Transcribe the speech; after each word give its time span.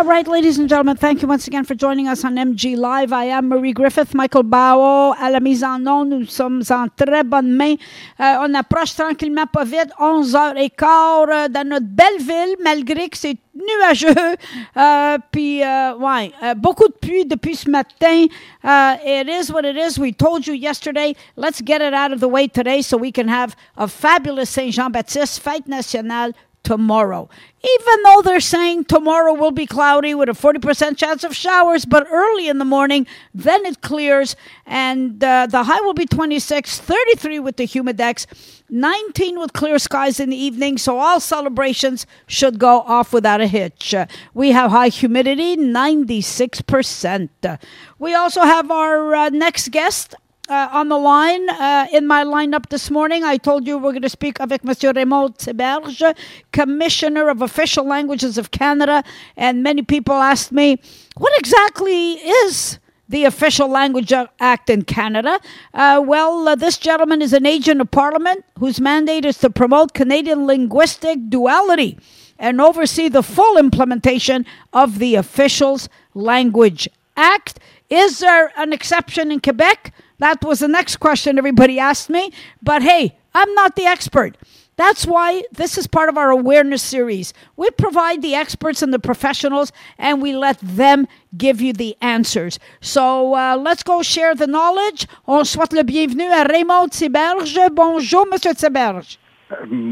All 0.00 0.06
right, 0.06 0.26
ladies 0.26 0.58
and 0.58 0.66
gentlemen, 0.66 0.96
thank 0.96 1.20
you 1.20 1.28
once 1.28 1.46
again 1.46 1.62
for 1.62 1.74
joining 1.74 2.08
us 2.08 2.24
on 2.24 2.36
MG 2.36 2.74
Live. 2.74 3.12
I 3.12 3.24
am 3.24 3.50
Marie 3.50 3.74
Griffiths, 3.74 4.14
Michael 4.14 4.44
Bao 4.44 5.12
à 5.12 5.30
la 5.30 5.40
mise 5.40 5.62
en. 5.62 5.78
Nous 6.06 6.24
sommes 6.24 6.62
en 6.70 6.88
très 6.88 7.22
bonne 7.22 7.52
main. 7.52 7.74
Euh, 8.18 8.36
on 8.40 8.54
approche 8.54 8.94
tranquillement, 8.94 9.44
pas 9.44 9.64
vite, 9.64 9.90
11h15 9.98 11.28
euh, 11.28 11.48
dans 11.48 11.68
notre 11.68 11.84
belle 11.84 12.16
ville, 12.18 12.56
malgré 12.64 13.10
que 13.10 13.18
c'est 13.18 13.36
nuageux. 13.54 14.36
Euh, 14.76 15.18
puis, 15.30 15.62
euh, 15.62 15.96
ouais, 15.96 16.32
euh, 16.42 16.54
beaucoup 16.54 16.86
de 16.86 16.94
pluie 16.94 17.26
depuis 17.26 17.56
ce 17.56 17.68
matin. 17.68 18.26
Uh, 18.64 18.96
it 19.04 19.28
is 19.28 19.52
what 19.52 19.64
it 19.64 19.76
is. 19.76 19.98
We 19.98 20.14
told 20.14 20.46
you 20.46 20.54
yesterday. 20.54 21.14
Let's 21.36 21.60
get 21.60 21.82
it 21.82 21.92
out 21.92 22.12
of 22.12 22.20
the 22.20 22.28
way 22.28 22.48
today 22.48 22.80
so 22.80 22.96
we 22.96 23.12
can 23.12 23.28
have 23.28 23.54
a 23.76 23.86
fabulous 23.86 24.48
Saint 24.48 24.70
Jean 24.70 24.88
Baptiste 24.88 25.42
fête 25.42 25.66
nationale 25.68 26.32
tomorrow. 26.62 27.28
Even 27.62 28.02
though 28.04 28.22
they're 28.22 28.40
saying 28.40 28.84
tomorrow 28.84 29.34
will 29.34 29.50
be 29.50 29.66
cloudy 29.66 30.14
with 30.14 30.28
a 30.28 30.32
40% 30.32 30.96
chance 30.96 31.24
of 31.24 31.36
showers, 31.36 31.84
but 31.84 32.06
early 32.10 32.48
in 32.48 32.58
the 32.58 32.64
morning, 32.64 33.06
then 33.34 33.66
it 33.66 33.82
clears, 33.82 34.34
and 34.66 35.22
uh, 35.22 35.46
the 35.46 35.64
high 35.64 35.80
will 35.80 35.92
be 35.92 36.06
26, 36.06 36.80
33 36.80 37.38
with 37.38 37.56
the 37.56 37.66
humidex, 37.66 38.26
19 38.70 39.38
with 39.38 39.52
clear 39.52 39.78
skies 39.78 40.20
in 40.20 40.30
the 40.30 40.36
evening, 40.36 40.78
so 40.78 40.98
all 40.98 41.20
celebrations 41.20 42.06
should 42.26 42.58
go 42.58 42.80
off 42.80 43.12
without 43.12 43.40
a 43.40 43.46
hitch. 43.46 43.92
Uh, 43.92 44.06
we 44.32 44.52
have 44.52 44.70
high 44.70 44.88
humidity, 44.88 45.56
96%. 45.56 47.58
we 47.98 48.14
also 48.14 48.42
have 48.42 48.70
our 48.70 49.14
uh, 49.14 49.28
next 49.28 49.70
guest, 49.70 50.14
uh, 50.50 50.68
on 50.72 50.88
the 50.88 50.98
line 50.98 51.48
uh, 51.48 51.86
in 51.92 52.06
my 52.06 52.24
lineup 52.24 52.68
this 52.68 52.90
morning. 52.90 53.22
I 53.22 53.36
told 53.36 53.66
you 53.66 53.78
we're 53.78 53.92
going 53.92 54.02
to 54.02 54.08
speak 54.08 54.40
avec 54.40 54.64
Monsieur 54.64 54.92
Raymond 54.92 55.38
Théberge, 55.38 56.14
Commissioner 56.52 57.28
of 57.28 57.40
Official 57.40 57.86
Languages 57.86 58.36
of 58.36 58.50
Canada. 58.50 59.04
And 59.36 59.62
many 59.62 59.82
people 59.82 60.14
asked 60.14 60.50
me, 60.50 60.80
what 61.16 61.32
exactly 61.38 62.14
is 62.14 62.80
the 63.08 63.24
Official 63.24 63.68
Language 63.68 64.12
Act 64.40 64.70
in 64.70 64.82
Canada? 64.82 65.40
Uh, 65.72 66.02
well, 66.04 66.48
uh, 66.48 66.56
this 66.56 66.76
gentleman 66.78 67.22
is 67.22 67.32
an 67.32 67.46
agent 67.46 67.80
of 67.80 67.90
Parliament 67.92 68.44
whose 68.58 68.80
mandate 68.80 69.24
is 69.24 69.38
to 69.38 69.50
promote 69.50 69.94
Canadian 69.94 70.46
linguistic 70.46 71.18
duality 71.28 71.96
and 72.40 72.60
oversee 72.60 73.08
the 73.08 73.22
full 73.22 73.56
implementation 73.56 74.44
of 74.72 74.98
the 74.98 75.14
Officials 75.14 75.88
Language 76.14 76.88
Act. 77.16 77.60
Is 77.88 78.18
there 78.18 78.52
an 78.56 78.72
exception 78.72 79.30
in 79.30 79.40
Quebec? 79.40 79.92
That 80.20 80.44
was 80.44 80.60
the 80.60 80.68
next 80.68 80.96
question 80.96 81.38
everybody 81.38 81.78
asked 81.78 82.10
me. 82.10 82.30
But 82.62 82.82
hey, 82.82 83.16
I'm 83.34 83.52
not 83.54 83.74
the 83.74 83.86
expert. 83.86 84.36
That's 84.76 85.06
why 85.06 85.42
this 85.52 85.76
is 85.76 85.86
part 85.86 86.08
of 86.08 86.16
our 86.16 86.30
awareness 86.30 86.82
series. 86.82 87.34
We 87.56 87.70
provide 87.70 88.22
the 88.22 88.34
experts 88.34 88.82
and 88.82 88.94
the 88.94 88.98
professionals, 88.98 89.72
and 89.98 90.22
we 90.22 90.34
let 90.34 90.58
them 90.60 91.06
give 91.36 91.60
you 91.60 91.72
the 91.72 91.96
answers. 92.00 92.58
So 92.80 93.34
uh, 93.34 93.56
let's 93.56 93.82
go 93.82 94.02
share 94.02 94.34
the 94.34 94.46
knowledge. 94.46 95.06
On 95.26 95.44
souhaite 95.44 95.72
le 95.72 95.84
bienvenue 95.84 96.30
à 96.30 96.48
Raymond 96.48 96.90
Théberge. 96.90 97.74
Bonjour, 97.74 98.26
Mr. 98.26 98.54
Théberge. 98.54 99.18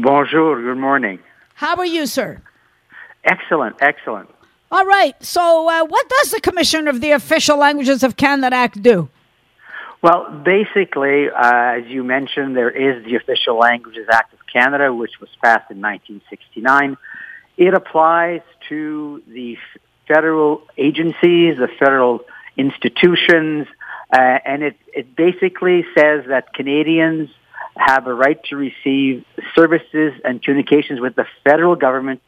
bonjour, 0.01 0.55
good 0.55 0.77
morning. 0.77 1.19
How 1.55 1.75
are 1.75 1.85
you, 1.85 2.05
sir? 2.05 2.41
Excellent, 3.25 3.75
excellent. 3.81 4.29
All 4.71 4.85
right. 4.85 5.15
So, 5.23 5.69
uh, 5.69 5.85
what 5.85 6.07
does 6.09 6.31
the 6.31 6.39
Commissioner 6.39 6.89
of 6.89 7.01
the 7.01 7.11
Official 7.11 7.57
Languages 7.57 8.03
of 8.03 8.15
Canada 8.15 8.55
Act 8.55 8.81
do? 8.81 9.09
Well, 10.01 10.29
basically, 10.45 11.29
uh, 11.29 11.79
as 11.79 11.85
you 11.87 12.03
mentioned, 12.05 12.55
there 12.55 12.69
is 12.69 13.03
the 13.03 13.15
Official 13.15 13.57
Languages 13.57 14.07
Act 14.11 14.33
of 14.33 14.39
Canada, 14.51 14.93
which 14.93 15.19
was 15.19 15.29
passed 15.43 15.69
in 15.71 15.81
1969. 15.81 16.97
It 17.57 17.73
applies 17.73 18.41
to 18.69 19.21
the 19.27 19.57
federal 20.07 20.61
agencies, 20.77 21.57
the 21.57 21.67
federal 21.77 22.21
institutions, 22.55 23.67
uh, 24.11 24.17
and 24.17 24.63
it, 24.63 24.77
it 24.93 25.15
basically 25.15 25.85
says 25.93 26.25
that 26.29 26.53
Canadians 26.53 27.29
have 27.75 28.07
a 28.07 28.13
right 28.13 28.41
to 28.45 28.55
receive 28.55 29.25
services 29.53 30.13
and 30.23 30.41
communications 30.41 31.01
with 31.01 31.15
the 31.15 31.25
federal 31.43 31.75
government 31.75 32.21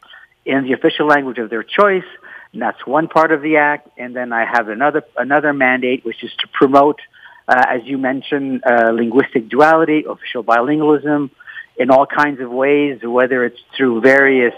in 0.44 0.64
the 0.64 0.72
official 0.72 1.06
language 1.06 1.38
of 1.38 1.48
their 1.48 1.62
choice. 1.62 2.04
And 2.52 2.60
that's 2.60 2.86
one 2.86 3.08
part 3.08 3.32
of 3.32 3.40
the 3.40 3.56
act. 3.56 3.88
And 3.96 4.14
then 4.14 4.32
I 4.32 4.44
have 4.44 4.68
another 4.68 5.02
another 5.16 5.52
mandate, 5.52 6.04
which 6.04 6.22
is 6.22 6.30
to 6.40 6.48
promote 6.48 7.00
uh, 7.48 7.64
as 7.68 7.82
you 7.84 7.98
mentioned, 7.98 8.62
uh, 8.64 8.90
linguistic 8.92 9.48
duality, 9.48 10.04
official 10.08 10.44
bilingualism, 10.44 11.30
in 11.76 11.90
all 11.90 12.06
kinds 12.06 12.40
of 12.40 12.50
ways, 12.50 13.00
whether 13.02 13.44
it's 13.44 13.60
through 13.76 14.00
various 14.00 14.54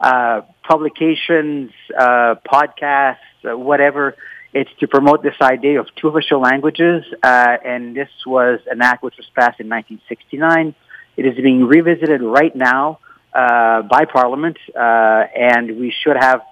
uh, 0.00 0.42
publications, 0.62 1.70
uh, 1.98 2.36
podcasts, 2.50 3.16
uh, 3.44 3.56
whatever. 3.56 4.16
It's 4.52 4.70
to 4.80 4.88
promote 4.88 5.22
this 5.22 5.34
idea 5.40 5.80
of 5.80 5.86
two 5.94 6.08
official 6.08 6.40
languages, 6.40 7.04
uh, 7.22 7.56
and 7.64 7.94
this 7.94 8.08
was 8.26 8.60
an 8.70 8.82
act 8.82 9.02
which 9.02 9.16
was 9.16 9.26
passed 9.34 9.60
in 9.60 9.68
1969. 9.68 10.74
It 11.16 11.26
is 11.26 11.36
being 11.36 11.64
revisited 11.66 12.20
right 12.22 12.54
now 12.54 12.98
by 13.32 14.06
Parliament, 14.12 14.56
and 14.74 15.78
we 15.78 15.94
should 16.02 16.16
have 16.16 16.42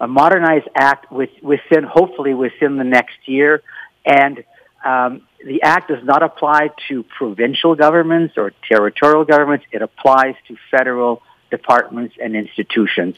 a 0.00 0.08
modernized 0.08 0.68
act 0.74 1.12
with, 1.12 1.30
within, 1.42 1.84
hopefully, 1.84 2.34
within 2.34 2.76
the 2.76 2.84
next 2.84 3.16
year. 3.26 3.62
And 4.04 4.44
um, 4.84 5.22
the 5.44 5.62
act 5.62 5.88
does 5.88 6.04
not 6.04 6.22
apply 6.22 6.70
to 6.88 7.02
provincial 7.02 7.74
governments 7.74 8.34
or 8.36 8.52
territorial 8.68 9.24
governments. 9.24 9.64
It 9.72 9.82
applies 9.82 10.34
to 10.48 10.56
federal 10.70 11.22
departments 11.50 12.16
and 12.22 12.34
institutions, 12.34 13.16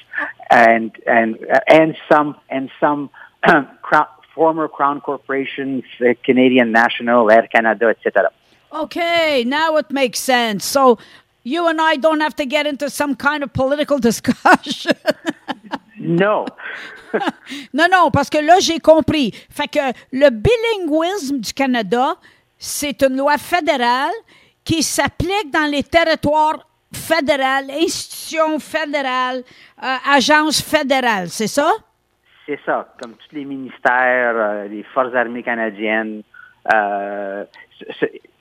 and 0.50 0.90
and 1.06 1.38
and 1.68 1.96
some 2.08 2.36
and 2.48 2.70
some 2.80 3.10
crown, 3.82 4.06
former 4.34 4.68
crown 4.68 5.00
corporations, 5.00 5.84
uh, 6.00 6.14
Canadian 6.22 6.72
National, 6.72 7.30
Air 7.30 7.48
Canada, 7.52 7.86
etc. 7.88 8.30
Okay, 8.72 9.44
now 9.44 9.76
it 9.76 9.90
makes 9.90 10.18
sense. 10.18 10.64
So 10.64 10.98
you 11.42 11.68
and 11.68 11.80
I 11.80 11.96
don't 11.96 12.20
have 12.20 12.36
to 12.36 12.46
get 12.46 12.66
into 12.66 12.90
some 12.90 13.14
kind 13.14 13.42
of 13.42 13.52
political 13.52 13.98
discussion. 14.10 14.96
no. 15.98 16.46
non, 17.74 17.86
non, 17.90 18.10
parce 18.10 18.30
que 18.30 18.38
là, 18.38 18.58
j'ai 18.60 18.78
compris. 18.78 19.32
Fait 19.50 19.68
que 19.68 19.78
le 20.12 20.30
bilinguisme 20.30 21.38
du 21.38 21.52
Canada, 21.52 22.16
c'est 22.58 23.02
une 23.02 23.16
loi 23.16 23.38
fédérale 23.38 24.14
qui 24.64 24.82
s'applique 24.82 25.50
dans 25.52 25.70
les 25.70 25.82
territoires 25.82 26.66
fédéraux, 26.92 27.70
institutions 27.70 28.58
fédérales, 28.58 29.42
euh, 29.82 29.96
agences 30.10 30.62
fédérales, 30.62 31.28
c'est 31.28 31.46
ça? 31.46 31.70
C'est 32.46 32.60
ça, 32.64 32.94
comme 33.00 33.12
tous 33.14 33.34
les 33.34 33.44
ministères, 33.44 34.34
euh, 34.36 34.68
les 34.68 34.82
Forces 34.94 35.14
armées 35.14 35.42
canadiennes. 35.42 36.22
Euh, 36.72 37.44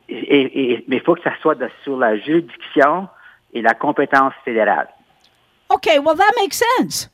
mais 0.07 0.81
il 0.87 1.01
faut 1.03 1.15
que 1.15 1.23
ça 1.23 1.33
soit 1.41 1.55
de, 1.55 1.69
sur 1.83 1.97
la 1.97 2.17
juridiction 2.17 3.07
et 3.53 3.61
la 3.61 3.73
compétence 3.73 4.33
fédérale. 4.43 4.87
OK, 5.69 5.87
well, 6.03 6.15
that 6.15 6.31
makes 6.37 6.61
sense. 6.77 7.09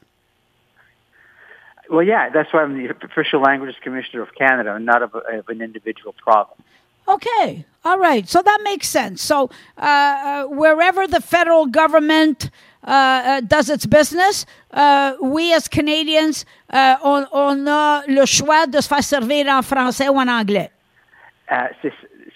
Well, 1.91 2.03
yeah, 2.03 2.29
that's 2.29 2.53
why 2.53 2.63
I'm 2.63 2.77
the 2.77 2.95
official 3.05 3.41
languages 3.41 3.75
commissioner 3.83 4.21
of 4.21 4.33
Canada, 4.33 4.73
and 4.75 4.85
not 4.85 5.03
of, 5.03 5.13
of 5.13 5.49
an 5.49 5.61
individual 5.61 6.15
province. 6.23 6.61
Okay, 7.05 7.65
all 7.83 7.99
right. 7.99 8.25
So 8.29 8.41
that 8.41 8.59
makes 8.63 8.87
sense. 8.87 9.21
So 9.21 9.49
uh, 9.77 9.81
uh, 9.81 10.43
wherever 10.45 11.05
the 11.05 11.19
federal 11.19 11.65
government 11.65 12.49
uh, 12.83 12.89
uh 12.89 13.41
does 13.41 13.69
its 13.69 13.85
business, 13.85 14.45
uh, 14.71 15.15
we 15.21 15.53
as 15.53 15.67
Canadians, 15.67 16.45
uh, 16.69 16.95
on, 17.03 17.27
on, 17.33 17.67
a 17.67 18.03
le 18.07 18.25
choix 18.25 18.67
de 18.67 18.79
se 18.79 18.87
faire 18.87 19.03
servir 19.03 19.47
en 19.49 19.61
français 19.61 20.07
ou 20.07 20.15
en 20.15 20.29
anglais. 20.29 20.71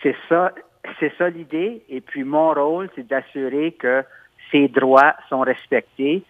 c'est 0.04 0.16
ça, 0.28 0.52
c'est 1.00 1.14
ça 1.18 1.30
l'idée. 1.30 1.82
Et 1.88 2.02
puis 2.02 2.26
mon 2.26 2.54
rôle, 2.54 2.90
c'est 2.96 3.08
d'assurer 3.08 3.72
que 3.72 4.04
ces 4.52 4.68
droits 4.68 5.16
sont 5.30 5.40
respectés 5.40 6.26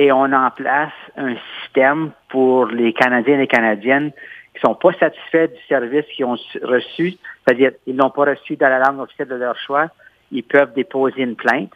et 0.00 0.10
on 0.12 0.32
en 0.32 0.50
place 0.50 0.94
un 1.18 1.34
système 1.60 2.12
pour 2.30 2.64
les 2.68 2.94
Canadiens 2.94 3.34
et 3.34 3.40
les 3.40 3.46
Canadiennes 3.46 4.12
qui 4.54 4.60
sont 4.64 4.74
pas 4.74 4.94
satisfaits 4.94 5.48
du 5.48 5.60
service 5.68 6.06
qu'ils 6.16 6.24
ont 6.24 6.38
reçu, 6.62 7.18
c'est-à-dire 7.44 7.72
ils 7.86 7.94
l'ont 7.94 8.08
pas 8.08 8.24
reçu 8.24 8.56
dans 8.56 8.70
la 8.70 8.78
langue 8.78 9.00
officielle 9.00 9.28
de 9.28 9.34
leur 9.34 9.58
choix, 9.58 9.88
ils 10.32 10.42
peuvent 10.42 10.72
déposer 10.72 11.20
une 11.20 11.36
plainte. 11.36 11.72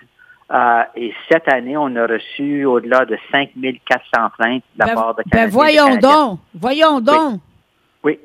Euh, 0.50 0.82
et 0.96 1.12
cette 1.30 1.52
année, 1.52 1.76
on 1.76 1.94
a 1.96 2.06
reçu 2.06 2.64
au-delà 2.64 3.04
de 3.04 3.18
5400 3.30 4.30
plaintes 4.38 4.62
de 4.74 4.78
la 4.78 4.86
ben, 4.86 4.94
part 4.94 5.14
de 5.16 5.22
ben, 5.24 5.30
Canadiens. 5.30 5.46
Ben 5.46 5.50
voyons 5.50 5.96
donc, 5.96 6.38
voyons 6.54 7.00
donc. 7.00 7.40
Oui. 8.04 8.18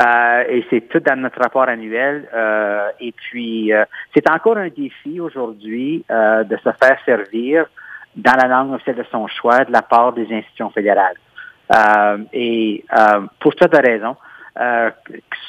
Euh, 0.00 0.44
et 0.48 0.64
c'est 0.70 0.88
tout 0.88 1.00
dans 1.00 1.20
notre 1.20 1.38
rapport 1.38 1.68
annuel. 1.68 2.30
Euh, 2.34 2.88
et 2.98 3.12
puis, 3.12 3.72
c'est 4.14 4.26
encore 4.30 4.56
un 4.56 4.68
défi 4.68 5.20
aujourd'hui 5.20 6.02
de 6.08 6.56
se 6.56 6.70
faire 6.80 6.96
servir 7.04 7.66
dans 8.16 8.36
la 8.40 8.48
langue 8.48 8.72
officielle 8.72 8.96
de 8.96 9.06
son 9.10 9.26
choix 9.26 9.64
de 9.64 9.72
la 9.72 9.82
part 9.82 10.12
des 10.12 10.32
institutions 10.32 10.70
fédérales. 10.70 11.16
Euh, 11.74 12.18
et 12.32 12.84
euh, 12.96 13.22
pour 13.40 13.52
cette 13.58 13.74
raison, 13.74 14.16
euh, 14.60 14.90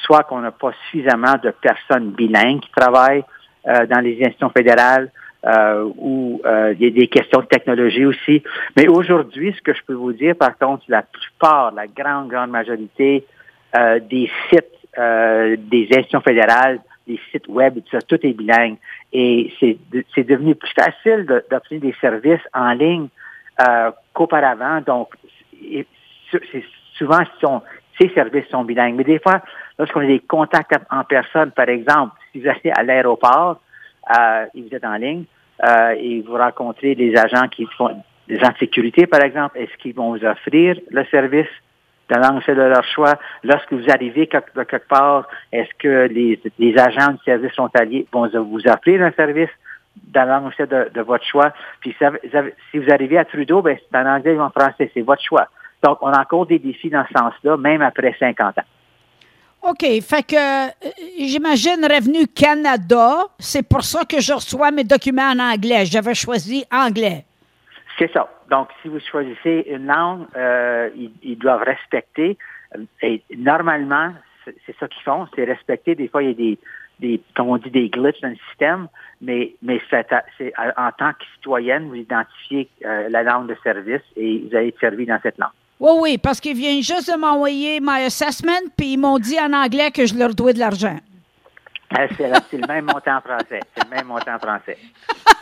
soit 0.03 0.23
qu'on 0.23 0.39
n'a 0.39 0.51
pas 0.51 0.71
suffisamment 0.85 1.35
de 1.44 1.51
personnes 1.51 2.12
bilingues 2.12 2.62
qui 2.62 2.71
travaillent 2.71 3.23
euh, 3.67 3.85
dans 3.85 4.00
les 4.00 4.17
institutions 4.19 4.50
fédérales, 4.50 5.12
euh, 5.45 5.91
où 5.97 6.41
euh, 6.45 6.73
il 6.79 6.83
y 6.83 6.88
a 6.88 6.89
des 6.89 7.07
questions 7.07 7.41
de 7.41 7.45
technologie 7.45 8.06
aussi. 8.06 8.41
Mais 8.75 8.88
aujourd'hui, 8.88 9.53
ce 9.56 9.62
que 9.62 9.73
je 9.73 9.81
peux 9.85 9.94
vous 9.94 10.13
dire, 10.13 10.35
par 10.35 10.57
contre, 10.57 10.83
la 10.88 11.03
plupart, 11.03 11.71
la 11.71 11.85
grande, 11.85 12.29
grande 12.29 12.50
majorité 12.50 13.25
des 14.09 14.31
sites 14.50 14.71
des 14.97 15.88
institutions 15.91 16.21
fédérales, 16.21 16.79
des 17.07 17.19
sites 17.31 17.48
web, 17.48 17.75
tout 17.75 17.92
ça, 17.92 18.02
tout 18.02 18.19
est 18.25 18.34
bilingue. 18.34 18.78
Et 19.13 19.54
c'est 19.60 20.24
devenu 20.24 20.56
plus 20.56 20.74
facile 20.78 21.25
d'obtenir 21.50 21.81
des 21.81 21.96
services 22.02 22.42
en 22.54 22.72
ligne 22.74 23.07
qu'auparavant. 24.13 24.81
Donc, 24.81 25.10
c'est 26.31 26.63
souvent, 26.98 27.19
ces 28.00 28.10
services 28.10 28.48
sont 28.50 28.63
bilingues. 28.63 28.96
Mais 28.96 29.04
des 29.04 29.19
fois, 29.19 29.42
lorsqu'on 29.78 30.02
a 30.02 30.07
des 30.07 30.19
contacts 30.19 30.75
en 30.90 31.04
personne, 31.04 31.52
par 31.52 31.69
exemple, 31.69 32.16
si 32.31 32.42
vous 32.42 32.48
allez 32.48 32.72
à 32.75 32.84
l'aéroport 32.84 33.60
euh, 34.18 34.46
et 34.54 34.62
vous 34.62 34.75
êtes 34.75 34.86
en 34.86 34.96
ligne 34.96 35.25
euh, 35.63 35.96
et 35.98 36.22
vous 36.22 36.36
rencontrez 36.36 36.96
des 36.96 37.16
agents 37.16 37.48
qui 37.48 37.66
font 37.78 37.96
des 38.28 38.38
agents 38.38 38.54
de 38.54 38.58
sécurité, 38.58 39.06
par 39.06 39.22
exemple, 39.22 39.58
est-ce 39.58 39.75
qu'ils 39.78 39.94
vont 39.94 40.16
vous 40.16 40.25
offrir 40.25 40.80
le 40.90 41.06
service? 41.06 41.48
De 42.10 42.16
langue 42.16 42.46
de 42.46 42.54
leur 42.54 42.84
choix? 42.84 43.16
Lorsque 43.44 43.74
vous 43.74 43.90
arrivez 43.90 44.28
quelque, 44.28 44.63
quelque 44.63 44.88
part, 44.88 45.28
est-ce 45.52 45.69
que 45.80 46.07
les, 46.07 46.40
les 46.60 46.78
agents 46.78 47.12
du 47.13 47.24
service 47.24 47.52
frontalier 47.54 48.07
vont 48.12 48.28
vous 48.28 48.68
offrir 48.68 49.02
un 49.02 49.12
service 49.12 49.50
dans 49.96 50.25
la 50.25 50.40
langue 50.40 50.52
de, 50.57 50.92
de 50.94 51.02
votre 51.02 51.25
choix? 51.25 51.52
Puis 51.81 51.96
si 52.00 52.78
vous 52.78 52.92
arrivez 52.92 53.18
à 53.18 53.25
Trudeau, 53.25 53.62
ben, 53.62 53.78
c'est 53.78 53.98
en 53.98 54.06
anglais 54.06 54.36
ou 54.36 54.42
en 54.42 54.50
français, 54.50 54.92
c'est 54.94 55.02
votre 55.02 55.24
choix. 55.24 55.48
Donc, 55.84 56.00
on 56.02 56.07
a 56.07 56.22
encore 56.22 56.46
des 56.46 56.60
défis 56.60 56.90
dans 56.90 57.06
ce 57.06 57.13
sens-là, 57.18 57.57
même 57.57 57.81
après 57.81 58.16
50 58.19 58.58
ans. 58.58 58.63
OK. 59.62 59.81
Fait 60.01 60.24
que 60.24 60.36
euh, 60.36 60.69
j'imagine 61.19 61.84
Revenu 61.84 62.28
Canada, 62.28 63.25
c'est 63.40 63.68
pour 63.68 63.84
ça 63.84 64.06
que 64.06 64.19
je 64.19 64.34
reçois 64.34 64.69
mes 64.72 64.84
documents 64.84 65.31
en 65.31 65.40
anglais. 65.40 65.86
J'avais 65.86 66.13
choisi 66.13 66.66
anglais. 66.72 67.25
C'est 67.98 68.12
ça. 68.12 68.30
Donc, 68.50 68.69
si 68.81 68.88
vous 68.88 69.00
choisissez 69.00 69.65
une 69.69 69.88
langue, 69.88 70.25
euh, 70.36 70.89
ils, 71.24 71.38
doivent 71.38 71.63
respecter. 71.63 72.38
Et 73.01 73.21
normalement, 73.38 74.13
c'est 74.44 74.75
ça 74.80 74.88
qu'ils 74.88 75.03
font, 75.03 75.27
c'est 75.36 75.45
respecter. 75.45 75.95
Des 75.95 76.07
fois, 76.07 76.24
il 76.24 76.30
y 76.30 76.31
a 76.31 76.36
des, 76.36 76.59
des, 77.00 77.21
comme 77.36 77.50
on 77.50 77.57
dit, 77.57 77.71
des 77.71 77.89
glitches 77.89 78.21
dans 78.21 78.30
le 78.30 78.38
système, 78.50 78.88
mais, 79.21 79.56
mais 79.62 79.81
c'est, 79.89 80.06
en 80.77 80.92
tant 80.97 81.13
que 81.13 81.25
citoyenne, 81.36 81.88
vous 81.88 81.95
identifiez 81.95 82.69
euh, 82.86 83.09
la 83.09 83.24
langue 83.24 83.47
de 83.47 83.57
service 83.63 84.03
et 84.15 84.39
vous 84.39 84.56
allez 84.56 84.68
être 84.69 84.80
servi 84.80 85.06
dans 85.06 85.19
cette 85.24 85.38
langue. 85.38 85.50
Oui, 85.80 85.91
oui, 86.00 86.18
parce 86.18 86.39
qu'ils 86.39 86.56
viennent 86.56 86.81
juste 86.81 87.12
de 87.12 87.19
m'envoyer 87.19 87.80
my 87.81 88.06
assessment, 88.06 88.69
puis 88.77 88.94
ils 88.94 88.98
m'ont 88.98 89.19
dit 89.19 89.38
en 89.39 89.51
anglais 89.51 89.91
que 89.91 90.06
je 90.06 90.15
leur 90.15 90.33
dois 90.33 90.53
de 90.53 90.59
l'argent. 90.59 90.98
Ah, 91.98 92.07
c'est, 92.18 92.57
le 92.57 92.68
même 92.68 92.86
montant 92.86 93.21
français. 93.21 93.59
C'est 93.75 93.83
le 93.83 93.89
même 93.95 94.07
montant 94.07 94.36
en 94.36 94.39
français. 94.39 94.77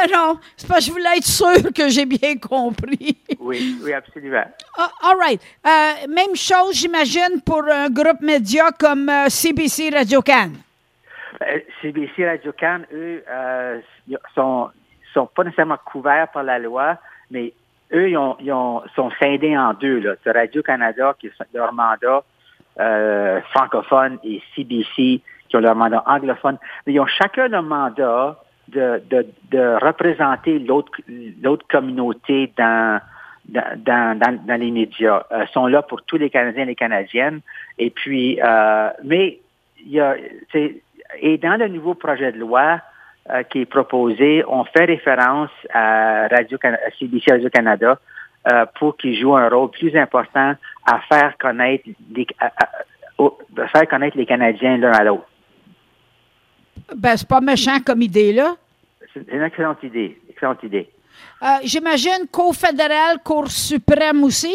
Mais 0.00 0.12
non, 0.12 0.38
c'est 0.56 0.68
parce 0.68 0.80
que 0.80 0.86
je 0.86 0.92
voulais 0.92 1.16
être 1.16 1.24
sûr 1.24 1.72
que 1.74 1.88
j'ai 1.88 2.06
bien 2.06 2.36
compris. 2.36 3.16
Oui, 3.40 3.78
oui, 3.82 3.92
absolument. 3.92 4.44
Ah, 4.76 4.90
all 5.02 5.16
right. 5.16 5.40
Euh, 5.66 6.06
même 6.08 6.34
chose, 6.34 6.74
j'imagine, 6.74 7.40
pour 7.44 7.62
un 7.64 7.88
groupe 7.88 8.20
média 8.20 8.70
comme 8.78 9.10
CBC 9.28 9.90
euh, 9.92 9.98
Radio-Can. 9.98 10.50
CBC 11.82 12.22
euh, 12.22 12.30
Radio-Can, 12.30 12.80
eux, 12.92 13.22
sont, 14.34 14.70
sont 15.14 15.26
pas 15.26 15.44
nécessairement 15.44 15.78
couverts 15.84 16.28
par 16.28 16.42
la 16.42 16.58
loi, 16.58 16.98
mais 17.30 17.52
eux, 17.92 18.10
ils, 18.10 18.16
ont, 18.16 18.82
sont 18.94 19.10
scindés 19.20 19.56
en 19.56 19.72
deux. 19.74 20.00
Là. 20.00 20.14
C'est 20.22 20.32
Radio-Canada 20.32 21.14
qui 21.18 21.28
est 21.28 21.32
leur 21.54 21.72
mandat 21.72 22.22
francophone 23.50 24.18
et 24.22 24.40
CBC 24.54 25.20
qui 25.48 25.56
ont 25.56 25.60
leur 25.60 25.74
mandat 25.74 26.02
anglophone. 26.06 26.58
Mais 26.86 26.92
ils 26.92 27.00
ont 27.00 27.06
chacun 27.06 27.48
le 27.48 27.62
mandat 27.62 28.38
de, 28.68 29.02
de, 29.10 29.26
de 29.50 29.84
représenter 29.84 30.58
l'autre 30.58 31.66
communauté 31.68 32.52
dans, 32.56 33.00
dans, 33.48 34.18
dans, 34.18 34.38
dans 34.46 34.60
les 34.60 34.70
médias. 34.70 35.22
Euh, 35.32 35.46
sont 35.52 35.66
là 35.66 35.82
pour 35.82 36.02
tous 36.02 36.16
les 36.16 36.30
Canadiens 36.30 36.62
et 36.64 36.66
les 36.66 36.74
Canadiennes. 36.74 37.40
Et 37.78 37.90
puis, 37.90 38.40
euh, 38.42 38.90
mais 39.04 39.38
il 39.84 39.92
y 39.92 40.00
a, 40.00 40.16
et 41.20 41.38
dans 41.38 41.58
le 41.58 41.68
nouveau 41.68 41.94
projet 41.94 42.32
de 42.32 42.38
loi, 42.38 42.80
euh, 43.30 43.42
qui 43.42 43.60
est 43.60 43.66
proposé, 43.66 44.42
on 44.48 44.64
fait 44.64 44.86
référence 44.86 45.50
à 45.74 46.28
Radio 46.28 46.56
à 46.62 46.90
CBC 46.98 47.30
Radio-Canada 47.30 47.98
euh, 48.50 48.64
pour 48.78 48.96
qu'ils 48.96 49.20
jouent 49.20 49.36
un 49.36 49.50
rôle 49.50 49.70
plus 49.70 49.94
important 49.96 50.54
à 50.86 51.00
faire 51.00 51.36
connaître 51.36 51.84
les, 52.10 52.26
faire 53.70 53.88
connaître 53.88 54.16
les 54.16 54.24
Canadiens 54.24 54.78
l'un 54.78 54.92
à 54.92 55.04
l'autre. 55.04 55.27
Ben, 56.96 57.16
c'est 57.16 57.28
pas 57.28 57.40
méchant 57.40 57.78
comme 57.84 58.02
idée, 58.02 58.32
là. 58.32 58.56
C'est 59.12 59.26
une 59.28 59.42
excellente 59.42 59.82
idée. 59.82 60.18
Excellente 60.28 60.62
idée. 60.62 60.88
Euh, 61.42 61.46
j'imagine 61.64 62.26
Cour 62.30 62.54
fédérale, 62.54 63.18
Cour 63.24 63.48
suprême 63.48 64.22
aussi? 64.24 64.54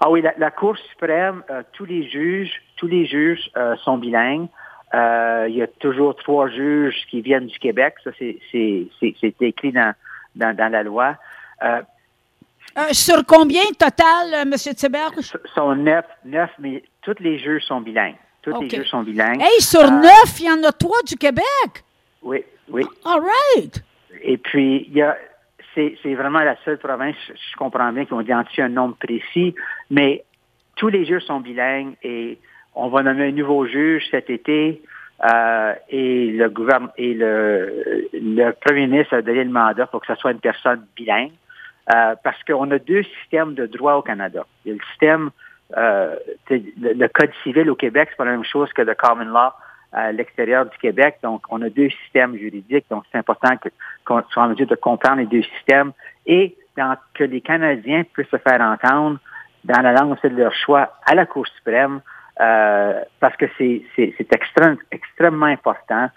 Ah 0.00 0.10
oui, 0.10 0.22
la, 0.36 0.50
Cour 0.50 0.76
suprême, 0.78 1.42
tous 1.72 1.84
les 1.84 2.08
juges, 2.08 2.50
tous 2.76 2.86
les 2.86 3.06
juges 3.06 3.50
sont 3.84 3.98
bilingues. 3.98 4.48
Euh, 4.94 5.46
il 5.48 5.56
y 5.56 5.62
a 5.62 5.66
toujours 5.66 6.14
trois 6.16 6.48
juges 6.48 7.06
qui 7.10 7.20
viennent 7.20 7.46
du 7.46 7.58
Québec. 7.58 7.94
Ça, 8.04 8.10
c'est 8.18 9.34
écrit 9.40 9.72
dans, 9.72 9.94
dans, 10.34 10.72
la 10.72 10.82
loi. 10.82 11.16
Euh, 11.62 11.82
euh, 12.78 12.82
sur 12.92 13.24
combien 13.26 13.62
total, 13.78 14.34
M. 14.34 14.52
Thibert? 14.52 15.10
Sont 15.54 15.74
neuf, 15.74 16.04
neuf, 16.24 16.50
mais 16.58 16.82
tous 17.02 17.16
les 17.20 17.38
juges 17.38 17.64
sont 17.64 17.80
bilingues. 17.80 18.16
Tous 18.52 18.60
les 18.62 18.70
juges 18.70 18.88
sont 18.88 19.02
bilingues. 19.02 19.40
Hey, 19.40 19.60
sur 19.60 19.90
neuf, 19.90 20.40
il 20.40 20.46
y 20.46 20.50
en 20.50 20.62
a 20.62 20.72
trois 20.72 21.02
du 21.06 21.16
Québec? 21.16 21.84
Oui, 22.22 22.44
oui. 22.68 22.84
All 23.04 23.20
right. 23.20 23.82
Et 24.22 24.38
puis, 24.38 24.86
il 24.88 24.96
y 24.96 25.02
a, 25.02 25.16
c'est 25.74 26.14
vraiment 26.14 26.40
la 26.40 26.56
seule 26.64 26.78
province, 26.78 27.16
je 27.28 27.56
comprends 27.56 27.92
bien, 27.92 28.04
qui 28.04 28.12
ont 28.12 28.20
identifié 28.20 28.62
un 28.64 28.68
nombre 28.68 28.96
précis, 28.96 29.54
mais 29.90 30.24
tous 30.76 30.88
les 30.88 31.04
juges 31.04 31.24
sont 31.24 31.40
bilingues 31.40 31.94
et 32.02 32.38
on 32.74 32.88
va 32.88 33.02
nommer 33.02 33.28
un 33.28 33.32
nouveau 33.32 33.66
juge 33.66 34.04
cet 34.10 34.30
été 34.30 34.82
euh, 35.24 35.74
et 35.88 36.30
le 36.32 36.48
gouvernement 36.50 36.92
et 36.98 37.14
le, 37.14 38.08
le 38.12 38.50
premier 38.52 38.86
ministre 38.86 39.16
a 39.16 39.22
donné 39.22 39.44
le 39.44 39.50
mandat 39.50 39.86
pour 39.86 40.02
que 40.02 40.06
ce 40.06 40.14
soit 40.20 40.32
une 40.32 40.40
personne 40.40 40.86
bilingue 40.94 41.32
euh, 41.94 42.14
parce 42.22 42.42
qu'on 42.44 42.70
a 42.70 42.78
deux 42.78 43.02
systèmes 43.02 43.54
de 43.54 43.66
droit 43.66 43.94
au 43.94 44.02
Canada. 44.02 44.46
Il 44.64 44.68
y 44.68 44.72
a 44.72 44.74
le 44.74 44.84
système 44.90 45.30
euh, 45.76 46.14
le, 46.50 47.06
code 47.08 47.30
civil 47.42 47.68
au 47.70 47.74
Québec, 47.74 48.08
c'est 48.10 48.16
pas 48.16 48.24
la 48.24 48.32
même 48.32 48.44
chose 48.44 48.72
que 48.72 48.82
le 48.82 48.94
common 48.94 49.24
law 49.24 49.50
à 49.92 50.12
l'extérieur 50.12 50.66
du 50.66 50.76
Québec. 50.78 51.18
Donc, 51.22 51.42
on 51.48 51.62
a 51.62 51.70
deux 51.70 51.90
systèmes 52.04 52.36
juridiques. 52.36 52.86
Donc, 52.90 53.04
c'est 53.10 53.18
important 53.18 53.50
qu'on 54.04 54.22
soit 54.30 54.42
en 54.42 54.48
mesure 54.48 54.66
de 54.66 54.74
comprendre 54.74 55.18
les 55.18 55.26
deux 55.26 55.42
systèmes 55.42 55.92
et 56.26 56.56
que 57.14 57.24
les 57.24 57.40
Canadiens 57.40 58.04
puissent 58.04 58.28
se 58.28 58.36
faire 58.36 58.60
entendre 58.60 59.18
dans 59.64 59.80
la 59.80 59.92
langue 59.92 60.16
de 60.22 60.28
leur 60.28 60.54
choix 60.54 60.92
à 61.06 61.14
la 61.14 61.26
Cour 61.26 61.46
suprême 61.46 62.00
euh, 62.40 63.02
parce 63.18 63.36
que 63.36 63.46
c'est, 63.56 63.82
c'est, 63.96 64.14
extrêmement 64.90 65.46
important. 65.46 66.10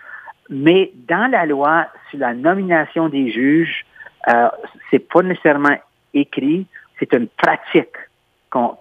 Mais 0.50 0.92
dans 1.08 1.32
la 1.32 1.46
loi 1.46 1.88
sur 2.10 2.20
la 2.20 2.34
nomination 2.34 3.08
des 3.08 3.32
juges, 3.32 3.86
euh, 4.28 4.50
c'est 4.92 5.08
pas 5.08 5.22
nécessairement 5.22 5.78
écrit, 6.14 6.68
c'est 7.00 7.14
une 7.14 7.28
pratique 7.28 7.96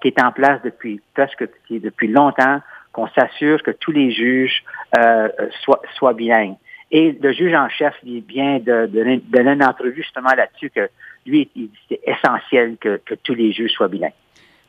qui 0.00 0.08
est 0.08 0.22
en 0.22 0.32
place 0.32 0.60
depuis 0.62 1.00
presque 1.14 1.46
depuis 1.70 2.08
longtemps, 2.08 2.60
qu'on 2.92 3.08
s'assure 3.08 3.62
que 3.62 3.70
tous 3.70 3.92
les 3.92 4.10
juges 4.10 4.64
euh, 4.98 5.28
soient, 5.62 5.82
soient 5.94 6.14
bilingues. 6.14 6.56
Et 6.90 7.12
le 7.12 7.32
juge 7.32 7.54
en 7.54 7.68
chef 7.68 7.94
il 8.02 8.22
vient 8.22 8.58
de, 8.58 8.86
de, 8.86 9.20
donner 9.28 9.52
une 9.52 9.64
entrevue 9.64 9.94
justement 10.02 10.30
là-dessus 10.30 10.70
que 10.70 10.88
lui, 11.26 11.50
c'est 11.88 12.00
essentiel 12.04 12.76
que, 12.80 13.00
que 13.04 13.14
tous 13.14 13.34
les 13.34 13.52
juges 13.52 13.72
soient 13.72 13.88
bilingues. 13.88 14.12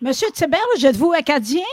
Monsieur 0.02 0.28
Thibert, 0.32 0.60
êtes-vous 0.84 1.14
acadien? 1.14 1.66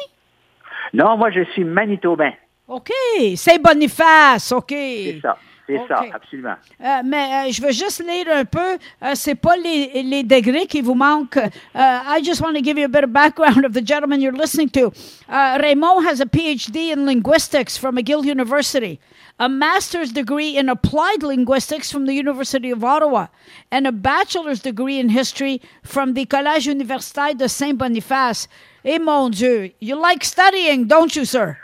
Non, 0.93 1.17
moi, 1.17 1.31
je 1.31 1.43
suis 1.53 1.65
manitobain. 1.65 2.33
OK. 2.69 2.91
C'est 3.37 3.61
Boniface. 3.63 4.53
OK. 4.53 4.71
C'est 4.71 5.21
ça. 5.21 5.37
C'est 5.67 5.81
ça, 5.89 6.05
absolument. 6.15 6.55
Euh, 6.81 7.03
mais 7.05 7.49
euh, 7.49 7.53
je 7.53 7.61
veux 7.61 7.73
juste 7.73 8.05
lire 8.05 8.27
un 8.33 8.45
peu. 8.45 8.79
Euh, 9.03 9.13
c'est 9.15 9.35
pas 9.35 9.57
les, 9.57 10.03
les 10.03 10.23
degrés 10.23 10.67
qui 10.67 10.81
vous 10.81 10.95
manquent. 10.95 11.37
Uh, 11.37 11.49
I 11.75 12.23
just 12.23 12.41
want 12.41 12.55
to 12.55 12.63
give 12.63 12.79
you 12.79 12.85
a 12.85 12.89
bit 12.89 13.03
of 13.03 13.13
background 13.13 13.65
of 13.65 13.73
the 13.73 13.85
gentleman 13.85 14.21
you're 14.21 14.37
listening 14.37 14.69
to. 14.71 14.93
Uh, 15.29 15.59
Raymond 15.61 16.07
has 16.07 16.21
a 16.21 16.27
PhD 16.27 16.93
in 16.93 17.05
linguistics 17.05 17.77
from 17.77 17.97
McGill 17.97 18.25
University, 18.25 19.01
a 19.41 19.49
master's 19.49 20.13
degree 20.13 20.57
in 20.57 20.69
applied 20.69 21.23
linguistics 21.23 21.91
from 21.91 22.07
the 22.07 22.15
University 22.15 22.71
of 22.71 22.85
Ottawa, 22.85 23.27
and 23.71 23.87
a 23.87 23.93
bachelor's 23.93 24.61
degree 24.61 25.01
in 25.01 25.09
history 25.09 25.61
from 25.83 26.15
the 26.15 26.27
Collège 26.27 26.67
universitaire 26.67 27.35
de 27.37 27.49
Saint-Boniface. 27.49 28.47
Eh, 28.85 28.99
mon 28.99 29.31
Dieu, 29.31 29.73
you 29.81 29.97
like 29.97 30.23
studying, 30.23 30.87
don't 30.87 31.17
you, 31.17 31.25
sir? 31.25 31.59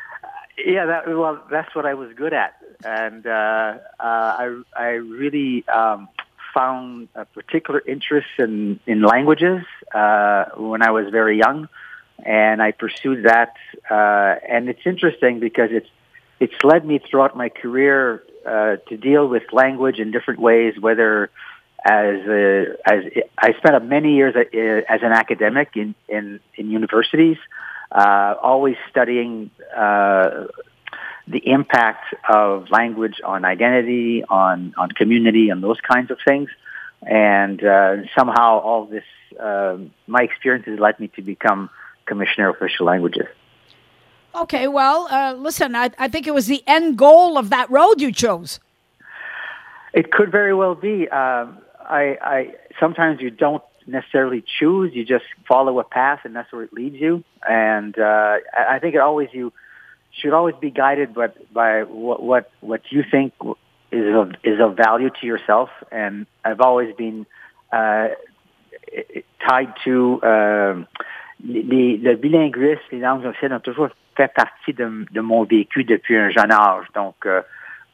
Yeah, 0.67 0.87
that, 0.87 1.09
well, 1.09 1.41
that's 1.51 1.75
what 1.75 1.87
I 1.87 1.95
was 1.95 2.11
good 2.17 2.33
at, 2.33 2.55
and 2.85 3.27
uh, 3.27 3.31
uh, 3.31 3.75
I 4.01 4.63
I 4.77 4.89
really 4.91 5.67
um, 5.69 6.09
found 6.55 7.09
a 7.15 7.25
particular 7.25 7.83
interest 7.87 8.29
in 8.39 8.81
in 8.87 9.03
languages 9.03 9.65
uh, 9.95 10.47
when 10.57 10.83
I 10.83 10.91
was 10.91 11.09
very 11.11 11.39
young, 11.39 11.69
and 12.25 12.63
I 12.63 12.73
pursued 12.73 13.25
that. 13.25 13.55
Uh, 13.91 14.35
and 14.49 14.69
it's 14.69 14.87
interesting 14.87 15.41
because 15.41 15.71
it's 15.73 15.89
it's 16.41 16.65
led 16.65 16.85
me 16.85 16.99
throughout 16.99 17.37
my 17.37 17.49
career 17.49 18.23
uh, 18.47 18.77
to 18.89 18.97
deal 18.97 19.27
with 19.29 19.45
language 19.53 19.99
in 19.99 20.11
different 20.11 20.41
ways, 20.41 20.75
whether 20.79 21.31
as 21.85 22.17
a, 22.29 22.77
as 22.87 23.05
I 23.39 23.55
spent 23.55 23.85
many 23.87 24.15
years 24.15 24.35
as 24.37 25.01
an 25.03 25.13
academic 25.13 25.71
in 25.77 25.95
in, 26.09 26.41
in 26.57 26.71
universities, 26.71 27.39
uh, 27.91 28.35
always 28.41 28.77
studying 28.91 29.51
uh, 29.77 30.47
the 31.27 31.43
impact 31.47 32.15
of 32.29 32.71
language 32.71 33.21
on 33.25 33.45
identity, 33.45 34.25
on 34.29 34.75
on 34.77 34.91
community, 34.91 35.51
and 35.51 35.63
those 35.63 35.81
kinds 35.81 36.11
of 36.11 36.19
things. 36.27 36.51
And 37.03 37.63
uh, 37.65 37.97
somehow, 38.17 38.61
all 38.61 38.87
this 38.87 39.05
uh, 39.41 39.79
my 40.07 40.23
experiences 40.23 40.79
led 40.79 40.99
me 41.01 41.09
to 41.17 41.23
become 41.23 41.71
commissioner 42.07 42.49
of 42.51 42.57
official 42.57 42.87
languages. 42.87 43.27
Okay, 44.35 44.67
well, 44.67 45.09
uh, 45.11 45.35
listen, 45.35 45.75
I, 45.77 45.91
I 45.99 46.09
think 46.09 46.27
it 46.27 46.33
was 46.33 46.47
the 46.47 46.63
end 46.67 46.97
goal 46.97 47.37
of 47.37 47.51
that 47.51 47.71
road 47.71 48.01
you 48.01 48.13
chose. 48.13 48.61
It 49.93 50.11
could 50.11 50.33
very 50.33 50.55
well 50.55 50.75
be. 50.75 51.07
Um, 51.09 51.59
I, 51.81 52.17
I 52.23 52.55
sometimes 52.81 53.21
you 53.21 53.31
don't 53.31 53.63
necessarily 53.87 54.43
choose; 54.59 54.93
you 54.95 55.05
just 55.05 55.25
follow 55.47 55.79
a 55.81 55.85
path, 55.85 56.21
and 56.25 56.35
that's 56.35 56.51
where 56.51 56.63
it 56.63 56.73
leads 56.73 56.97
you. 56.97 57.25
And 57.47 57.99
uh, 57.99 58.37
I 58.57 58.79
think 58.79 58.95
it 58.95 59.01
always 59.01 59.29
you 59.33 59.53
should 60.13 60.33
always 60.33 60.55
be 60.61 60.71
guided 60.71 61.15
by 61.15 61.29
by 61.53 61.83
what 61.83 62.23
what, 62.23 62.51
what 62.61 62.83
you 62.91 63.03
think 63.11 63.33
is 63.91 64.15
of 64.15 64.33
is 64.45 64.61
of 64.61 64.77
value 64.77 65.11
to 65.21 65.27
yourself. 65.27 65.71
And 65.91 66.27
I've 66.45 66.61
always 66.61 66.95
been 66.97 67.27
uh, 67.73 68.09
tied 69.49 69.75
to 69.85 70.21
uh, 70.23 70.85
les, 71.45 71.97
le 71.99 72.15
bilinguisme, 72.17 72.81
les 72.93 73.01
langues 73.01 73.27
officielles 73.27 73.53
ont 73.53 73.61
toujours 73.61 73.89
fait 74.17 74.33
partie 74.33 74.73
de, 74.73 75.07
de 75.11 75.21
mon 75.21 75.45
vécu 75.45 75.85
depuis 75.85 76.17
un 76.17 76.31
jeune 76.31 76.53
âge. 76.53 76.87
Donc, 76.95 77.17
euh, 77.27 77.43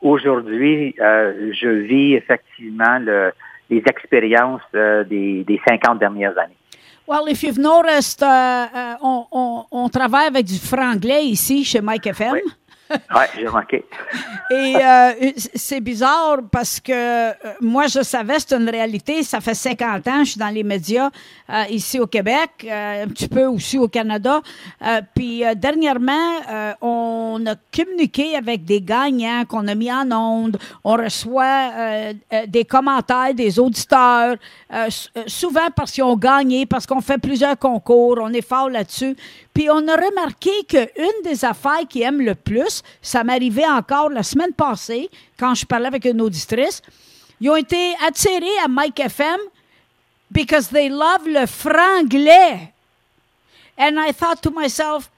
aujourd'hui, 0.00 0.94
euh, 1.00 1.52
je 1.52 1.68
vis 1.68 2.14
effectivement 2.14 2.98
le, 2.98 3.32
les 3.70 3.82
expériences 3.87 4.62
euh, 4.75 5.04
des, 5.04 5.44
des 5.44 5.60
50 5.66 5.98
dernières 5.98 6.37
années. 6.38 6.57
Well, 7.08 7.26
if 7.26 7.42
you've 7.42 7.56
noticed, 7.56 8.22
uh, 8.22 8.26
uh, 8.26 8.96
on, 9.00 9.64
on, 9.70 9.88
travaille 9.88 10.26
avec 10.26 10.44
du 10.44 10.58
franglais 10.58 11.24
ici 11.24 11.64
chez 11.64 11.80
Mike 11.80 12.06
FM. 12.06 12.38
Oui, 13.14 13.25
j'ai 13.37 13.47
remarqué. 13.47 13.85
Et 14.50 14.76
euh, 14.76 15.30
c'est 15.54 15.80
bizarre 15.80 16.38
parce 16.50 16.80
que 16.80 16.92
euh, 16.92 17.33
moi, 17.61 17.87
je 17.87 18.02
savais, 18.02 18.38
c'est 18.38 18.54
une 18.57 18.68
réalité. 18.68 19.23
Ça 19.23 19.40
fait 19.40 19.54
50 19.54 20.09
ans, 20.09 20.25
je 20.25 20.30
suis 20.30 20.40
dans 20.40 20.49
les 20.49 20.62
médias 20.62 21.11
euh, 21.50 21.64
ici 21.71 22.00
au 22.00 22.07
Québec, 22.07 22.66
un 22.71 23.09
petit 23.09 23.28
peu 23.28 23.45
aussi 23.45 23.78
au 23.78 23.88
Canada. 23.88 24.40
Puis 25.14 25.42
dernièrement, 25.57 26.76
on 26.80 27.45
a 27.47 27.54
communiqué 27.75 28.37
avec 28.37 28.64
des 28.64 28.80
gagnants 28.80 29.45
qu'on 29.47 29.66
a 29.68 29.75
mis 29.75 29.92
en 29.92 30.11
onde. 30.12 30.59
On 30.85 30.95
reçoit 30.95 32.12
des 32.47 32.64
commentaires 32.64 33.35
des 33.35 33.59
auditeurs, 33.59 34.37
souvent 35.26 35.71
parce 35.75 35.92
qu'ils 35.92 36.04
ont 36.04 36.16
gagné, 36.16 36.66
parce 36.66 36.87
qu'on 36.87 37.00
fait 37.00 37.18
plusieurs 37.18 37.59
concours. 37.59 38.18
On 38.21 38.33
est 38.33 38.47
fort 38.47 38.68
là-dessus. 38.68 39.16
Puis 39.58 39.68
on 39.68 39.88
a 39.88 39.96
remarqué 39.96 40.52
qu'une 40.68 41.22
des 41.24 41.44
affaires 41.44 41.80
qu'ils 41.88 42.02
aiment 42.02 42.20
le 42.20 42.36
plus, 42.36 42.80
ça 43.02 43.24
m'arrivait 43.24 43.66
encore 43.66 44.08
la 44.08 44.22
semaine 44.22 44.52
passée, 44.52 45.10
quand 45.36 45.52
je 45.56 45.66
parlais 45.66 45.88
avec 45.88 46.04
une 46.04 46.20
auditrice, 46.20 46.80
ils 47.40 47.50
ont 47.50 47.56
été 47.56 47.92
attirés 48.06 48.56
à 48.64 48.68
Mike 48.68 49.00
FM 49.00 49.40
because 50.30 50.68
they 50.68 50.88
love 50.88 51.26
le 51.26 51.44
franglais. 51.46 52.72
And 53.76 53.98
I 53.98 54.12
thought 54.12 54.42
to 54.42 54.52
myself, 54.52 55.10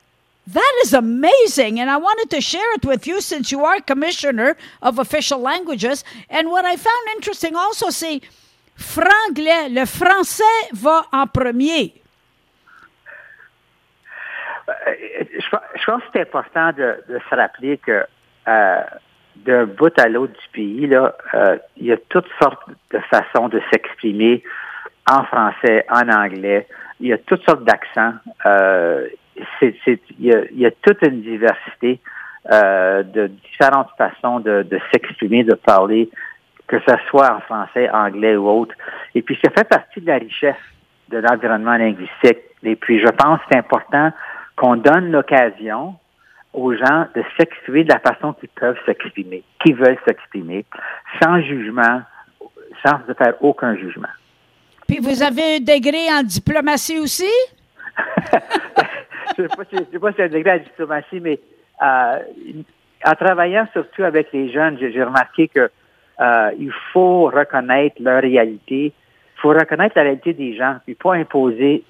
that 0.50 0.72
is 0.86 0.94
amazing. 0.94 1.78
And 1.78 1.90
I 1.90 1.98
wanted 1.98 2.30
to 2.30 2.40
share 2.40 2.74
it 2.76 2.86
with 2.86 3.06
you 3.06 3.20
since 3.20 3.52
you 3.52 3.62
are 3.62 3.78
commissioner 3.82 4.56
of 4.80 4.98
official 4.98 5.38
languages. 5.38 6.02
And 6.30 6.48
what 6.48 6.64
I 6.64 6.78
found 6.78 7.14
interesting 7.14 7.54
also, 7.56 7.90
c'est 7.90 8.22
franglais, 8.74 9.68
le 9.68 9.84
français 9.84 10.70
va 10.72 11.04
en 11.12 11.26
premier. 11.26 11.99
Euh, 14.86 14.94
je, 15.38 15.84
pense 15.84 16.02
que 16.02 16.08
c'est 16.12 16.20
important 16.22 16.72
de, 16.72 16.96
se 17.08 17.34
rappeler 17.34 17.78
que 17.78 18.04
euh, 18.48 18.80
d'un 19.36 19.64
bout 19.64 19.96
à 19.98 20.08
l'autre 20.08 20.32
du 20.32 20.48
pays, 20.52 20.86
là, 20.86 21.14
euh, 21.34 21.56
il 21.76 21.86
y 21.86 21.92
a 21.92 21.96
toutes 22.08 22.28
sortes 22.40 22.62
de 22.90 22.98
façons 23.10 23.48
de 23.48 23.60
s'exprimer 23.72 24.42
en 25.10 25.24
français, 25.24 25.84
en 25.90 26.08
anglais. 26.08 26.66
Il 27.00 27.08
y 27.08 27.12
a 27.12 27.18
toutes 27.18 27.44
sortes 27.44 27.64
d'accents. 27.64 28.14
il, 29.62 29.74
y 30.18 30.66
a, 30.66 30.70
toute 30.82 31.02
une 31.02 31.22
diversité 31.22 32.00
de 32.50 33.26
différentes 33.26 33.90
façons 33.96 34.40
de, 34.40 34.62
de 34.62 34.78
s'exprimer, 34.92 35.44
de 35.44 35.54
parler, 35.54 36.10
que 36.68 36.78
ce 36.86 36.94
soit 37.08 37.34
en 37.34 37.40
français, 37.40 37.88
anglais 37.90 38.36
ou 38.36 38.48
autre. 38.48 38.74
Et 39.14 39.22
puis, 39.22 39.38
ça 39.42 39.50
fait 39.50 39.68
partie 39.68 40.00
de 40.00 40.06
la 40.06 40.18
richesse 40.18 40.56
de 41.08 41.18
l'environnement 41.18 41.76
linguistique. 41.76 42.38
Et 42.62 42.76
puis, 42.76 43.00
je 43.00 43.08
pense 43.08 43.40
que 43.40 43.44
c'est 43.50 43.58
important 43.58 44.12
qu'on 44.60 44.76
donne 44.76 45.10
l'occasion 45.10 45.94
aux 46.52 46.74
gens 46.74 47.06
de 47.14 47.24
s'exprimer 47.38 47.84
de 47.84 47.92
la 47.94 47.98
façon 47.98 48.34
qu'ils 48.34 48.50
peuvent 48.50 48.76
s'exprimer, 48.84 49.42
qu'ils 49.64 49.74
veulent 49.74 49.96
s'exprimer, 50.06 50.66
sans 51.22 51.40
jugement, 51.40 52.02
sans 52.84 52.98
faire 53.16 53.34
aucun 53.40 53.74
jugement. 53.76 54.12
Puis 54.86 54.98
vous 54.98 55.22
avez 55.22 55.56
un 55.56 55.60
degré 55.60 56.12
en 56.12 56.22
diplomatie 56.22 56.98
aussi? 56.98 57.30
je 59.38 59.42
ne 59.42 59.48
sais 59.48 59.56
pas 59.56 59.64
si 59.64 60.16
c'est 60.16 60.24
un 60.24 60.28
degré 60.28 60.52
en 60.52 60.58
diplomatie, 60.58 61.20
mais 61.20 61.40
euh, 61.82 62.18
en 63.06 63.14
travaillant 63.14 63.66
surtout 63.72 64.02
avec 64.02 64.30
les 64.34 64.52
jeunes, 64.52 64.76
j'ai 64.78 65.02
remarqué 65.02 65.48
que 65.48 65.70
euh, 66.20 66.50
il 66.58 66.72
faut 66.92 67.30
reconnaître 67.30 67.96
leur 67.98 68.20
réalité, 68.20 68.92
il 68.92 69.40
faut 69.40 69.54
reconnaître 69.54 69.96
la 69.96 70.02
réalité 70.02 70.34
des 70.34 70.54
gens, 70.54 70.76
puis 70.84 70.96
pas 70.96 71.14
imposer 71.14 71.82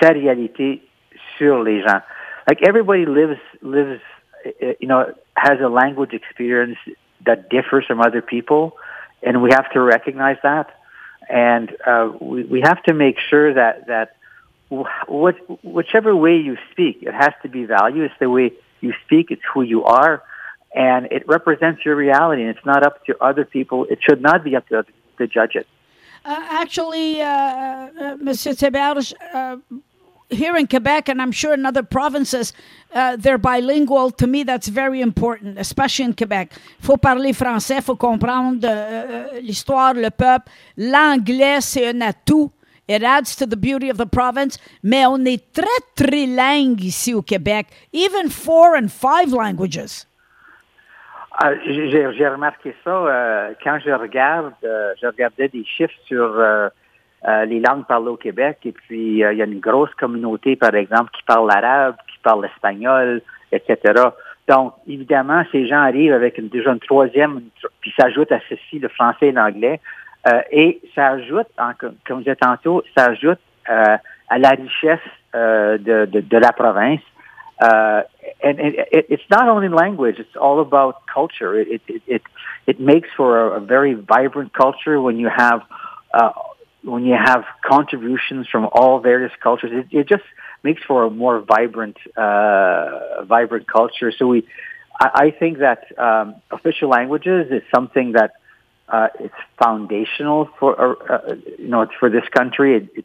sa 0.00 0.08
réalité 0.08 0.80
sur 1.38 1.62
les 1.62 1.82
gens. 1.82 2.02
Like 2.48 2.62
everybody 2.66 3.06
lives 3.06 3.40
lives 3.60 4.00
you 4.80 4.88
know 4.88 5.14
has 5.36 5.60
a 5.60 5.68
language 5.68 6.12
experience 6.12 6.78
that 7.24 7.48
differs 7.50 7.86
from 7.86 8.00
other 8.00 8.22
people, 8.22 8.76
and 9.22 9.42
we 9.42 9.50
have 9.52 9.70
to 9.72 9.80
recognize 9.80 10.38
that. 10.42 10.78
And 11.28 11.74
uh, 11.86 12.12
we 12.20 12.44
we 12.44 12.60
have 12.62 12.82
to 12.84 12.94
make 12.94 13.18
sure 13.18 13.54
that 13.54 13.86
that 13.86 14.16
what 15.06 15.36
whichever 15.64 16.14
way 16.16 16.36
you 16.36 16.56
speak, 16.72 17.02
it 17.02 17.14
has 17.14 17.32
to 17.42 17.48
be 17.48 17.64
value. 17.64 18.04
It's 18.04 18.14
the 18.18 18.30
way 18.30 18.52
you 18.80 18.92
speak. 19.04 19.30
It's 19.30 19.42
who 19.52 19.62
you 19.62 19.84
are, 19.84 20.22
and 20.74 21.06
it 21.12 21.26
represents 21.28 21.84
your 21.84 21.94
reality. 21.94 22.42
And 22.42 22.50
it's 22.50 22.66
not 22.66 22.82
up 22.82 23.04
to 23.06 23.16
other 23.22 23.44
people. 23.44 23.84
It 23.84 24.00
should 24.02 24.20
not 24.20 24.42
be 24.42 24.56
up 24.56 24.66
to 24.68 24.84
to 25.18 25.26
judge 25.26 25.54
it. 25.54 25.66
Uh, 26.24 26.40
actually, 26.50 27.20
uh, 27.20 27.26
uh, 27.26 28.16
Théberge, 28.16 29.12
uh, 29.34 29.56
here 30.32 30.56
in 30.56 30.66
Quebec, 30.66 31.08
and 31.08 31.20
I'm 31.20 31.32
sure 31.32 31.54
in 31.54 31.64
other 31.66 31.82
provinces, 31.82 32.52
uh, 32.94 33.16
they're 33.16 33.38
bilingual. 33.38 34.10
To 34.12 34.26
me, 34.26 34.42
that's 34.42 34.68
very 34.68 35.00
important, 35.00 35.58
especially 35.58 36.06
in 36.06 36.14
Quebec. 36.14 36.52
faut 36.80 36.96
parler 36.96 37.32
français, 37.32 37.82
faut 37.82 37.96
comprendre 37.96 38.66
uh, 38.66 39.40
l'histoire, 39.40 39.94
le 39.94 40.10
peuple. 40.10 40.50
L'anglais, 40.76 41.60
c'est 41.60 41.88
un 41.88 42.00
atout. 42.00 42.50
It 42.88 43.02
adds 43.02 43.36
to 43.36 43.46
the 43.46 43.56
beauty 43.56 43.88
of 43.88 43.96
the 43.96 44.06
province. 44.06 44.58
Mais 44.82 45.06
on 45.06 45.24
est 45.24 45.52
très 45.52 45.66
trilingue 45.94 46.82
ici 46.82 47.14
au 47.14 47.22
Québec, 47.22 47.68
even 47.92 48.28
four 48.28 48.76
and 48.76 48.88
five 48.90 49.32
languages. 49.32 50.06
Uh, 51.40 51.56
J'ai 51.64 52.28
remarqué 52.28 52.74
ça 52.84 52.90
euh, 52.90 53.54
quand 53.64 53.78
je 53.84 53.90
regarde, 53.90 54.52
euh, 54.64 54.92
je 55.00 55.06
regardais 55.06 55.48
des 55.48 55.64
chiffres 55.64 55.94
sur 56.04 56.38
euh, 57.28 57.44
les 57.44 57.60
langues 57.60 57.86
parlées 57.86 58.08
au 58.08 58.16
Québec. 58.16 58.58
Et 58.64 58.72
puis, 58.72 59.22
euh, 59.22 59.32
il 59.32 59.38
y 59.38 59.42
a 59.42 59.44
une 59.44 59.60
grosse 59.60 59.94
communauté, 59.94 60.56
par 60.56 60.74
exemple, 60.74 61.10
qui 61.12 61.22
parle 61.22 61.48
l'arabe, 61.48 61.96
qui 62.12 62.18
parle 62.22 62.42
l'espagnol, 62.42 63.22
etc. 63.52 63.76
Donc, 64.48 64.74
évidemment, 64.88 65.44
ces 65.52 65.68
gens 65.68 65.82
arrivent 65.82 66.12
avec 66.12 66.38
une, 66.38 66.48
déjà 66.48 66.72
une 66.72 66.80
troisième, 66.80 67.42
puis 67.80 67.92
s'ajoute 67.98 68.32
à 68.32 68.40
ceci 68.48 68.80
le 68.80 68.88
français 68.88 69.28
et 69.28 69.32
l'anglais. 69.32 69.80
Euh, 70.26 70.40
et 70.50 70.80
ça 70.94 71.10
ajoute, 71.10 71.46
comme 71.78 72.18
je 72.18 72.24
disais 72.24 72.36
tantôt, 72.36 72.82
ça 72.96 73.06
ajoute 73.10 73.40
à 73.66 74.38
la 74.38 74.50
richesse 74.50 74.98
de, 75.34 76.06
de, 76.06 76.20
de, 76.20 76.38
la 76.38 76.52
province. 76.52 77.00
Uh, 77.62 78.02
and, 78.42 78.58
it, 78.58 79.06
it's 79.08 79.22
not 79.30 79.48
only 79.48 79.68
language; 79.68 80.18
it's 80.18 80.36
all 80.36 80.60
about 80.60 81.06
culture. 81.06 81.54
It 81.54 81.80
it 81.86 82.02
it, 82.08 82.22
it 82.66 82.80
makes 82.80 83.08
for 83.16 83.38
a, 83.38 83.58
a 83.58 83.60
very 83.60 83.94
vibrant 83.94 84.52
culture 84.52 85.00
when 85.00 85.16
you 85.16 85.28
have 85.28 85.62
uh, 86.12 86.30
when 86.82 87.04
you 87.04 87.14
have 87.14 87.44
contributions 87.64 88.48
from 88.48 88.68
all 88.72 89.00
various 89.00 89.32
cultures, 89.42 89.70
it, 89.72 89.96
it 89.96 90.08
just 90.08 90.24
makes 90.62 90.82
for 90.82 91.04
a 91.04 91.10
more 91.10 91.40
vibrant, 91.40 91.96
uh, 92.16 93.24
vibrant 93.24 93.66
culture. 93.66 94.12
So 94.16 94.26
we, 94.26 94.46
I, 95.00 95.10
I 95.14 95.30
think 95.30 95.58
that 95.58 95.86
um, 95.98 96.36
official 96.50 96.88
languages 96.88 97.50
is 97.50 97.62
something 97.74 98.12
that 98.12 98.32
uh, 98.88 99.08
it's 99.20 99.34
foundational 99.62 100.48
for, 100.58 100.80
uh, 100.80 101.14
uh, 101.14 101.34
you 101.58 101.68
know, 101.68 101.82
it's 101.82 101.94
for 101.98 102.10
this 102.10 102.24
country. 102.30 102.76
It, 102.76 102.88
it 102.96 103.04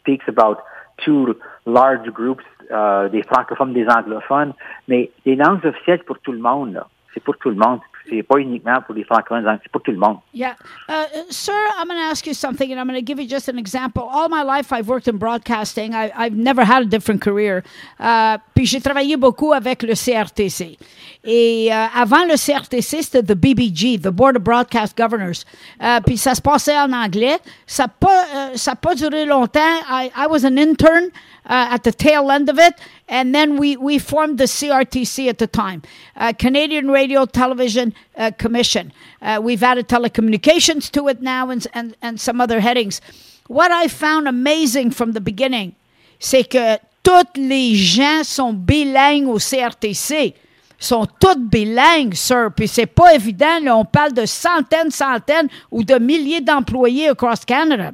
speaks 0.00 0.24
about 0.28 0.64
two 1.04 1.40
large 1.64 2.12
groups, 2.12 2.44
uh, 2.72 3.08
des 3.08 3.22
francophones, 3.22 3.72
des 3.72 3.86
anglophones, 3.86 4.54
mais 4.88 5.10
les 5.24 5.36
langues 5.36 5.64
officielles 5.64 6.04
pour 6.04 6.18
tout 6.18 6.32
le 6.32 6.38
monde. 6.38 6.82
C'est 7.14 7.22
pour 7.22 7.36
tout 7.38 7.50
le 7.50 7.56
monde. 7.56 7.80
C'est 8.08 8.22
pas 8.22 8.38
uniquement 8.38 8.80
pour 8.82 8.94
les 8.94 9.04
francophones, 9.04 9.44
c'est 9.62 9.70
pour 9.70 9.82
tout 9.82 9.90
le 9.90 9.98
monde. 9.98 10.18
Yeah. 10.32 10.54
Uh, 10.88 11.04
sir, 11.30 11.54
I'm 11.78 11.88
going 11.88 11.98
to 11.98 12.10
ask 12.10 12.26
you 12.26 12.34
something, 12.34 12.72
and 12.72 12.80
I'm 12.80 12.86
going 12.86 12.98
to 12.98 13.04
give 13.04 13.20
you 13.20 13.28
just 13.28 13.48
an 13.48 13.58
example. 13.58 14.02
All 14.02 14.28
my 14.28 14.42
life, 14.42 14.72
I've 14.72 14.88
worked 14.88 15.08
in 15.08 15.18
broadcasting. 15.18 15.94
I, 15.94 16.10
have 16.14 16.32
never 16.32 16.64
had 16.64 16.82
a 16.82 16.86
different 16.86 17.20
career. 17.20 17.62
Uh, 17.98 18.38
puis 18.54 18.66
j'ai 18.66 18.80
travaillé 18.80 19.16
beaucoup 19.16 19.52
avec 19.52 19.82
le 19.82 19.94
CRTC. 19.94 20.78
Et 21.24 21.68
uh, 21.68 21.88
avant 21.94 22.24
le 22.24 22.36
CRTC, 22.36 23.02
c'était 23.02 23.22
the 23.22 23.36
BBG, 23.36 23.98
the 24.00 24.10
Board 24.10 24.36
of 24.36 24.42
Broadcast 24.42 24.96
Governors. 24.96 25.44
Uh, 25.80 26.00
puis 26.04 26.16
ça 26.16 26.34
se 26.34 26.40
passait 26.42 26.78
en 26.78 26.92
anglais. 26.92 27.38
Ça 27.66 27.84
n'a 27.84 27.88
pas, 27.88 28.24
uh, 28.54 28.76
pas 28.80 28.94
duré 28.94 29.26
longtemps. 29.26 29.60
I, 29.88 30.10
I 30.16 30.26
was 30.28 30.44
an 30.44 30.56
intern 30.58 31.10
uh, 31.48 31.68
at 31.70 31.84
the 31.84 31.92
tail 31.92 32.30
end 32.30 32.48
of 32.48 32.58
it. 32.58 32.74
And 33.08 33.34
then 33.34 33.56
we, 33.56 33.76
we 33.76 33.98
formed 33.98 34.38
the 34.38 34.44
CRTC 34.44 35.28
at 35.28 35.38
the 35.38 35.46
time, 35.46 35.82
uh, 36.16 36.32
Canadian 36.38 36.90
Radio 36.90 37.24
Television 37.24 37.94
uh, 38.16 38.30
Commission. 38.38 38.92
Uh, 39.22 39.40
we've 39.42 39.62
added 39.62 39.88
telecommunications 39.88 40.90
to 40.92 41.08
it 41.08 41.22
now 41.22 41.50
and, 41.50 41.66
and, 41.74 41.96
and 42.02 42.20
some 42.20 42.40
other 42.40 42.60
headings. 42.60 43.00
What 43.48 43.72
I 43.72 43.88
found 43.88 44.28
amazing 44.28 44.90
from 44.90 45.12
the 45.12 45.20
beginning, 45.20 45.74
c'est 46.18 46.44
que 46.44 46.76
tous 47.02 47.26
les 47.36 47.74
gens 47.74 48.24
sont 48.24 48.52
bilingues 48.52 49.28
au 49.28 49.38
CRTC. 49.38 50.34
sont 50.78 51.06
toutes 51.20 51.50
bilingues, 51.50 52.14
sir. 52.14 52.50
Puis 52.54 52.68
c'est 52.68 52.86
pas 52.86 53.14
évident. 53.14 53.58
Là, 53.62 53.76
on 53.76 53.84
parle 53.84 54.12
de 54.12 54.26
centaines, 54.26 54.90
centaines 54.90 55.48
ou 55.70 55.82
de 55.82 55.98
milliers 55.98 56.40
d'employés 56.40 57.08
across 57.08 57.44
Canada. 57.44 57.90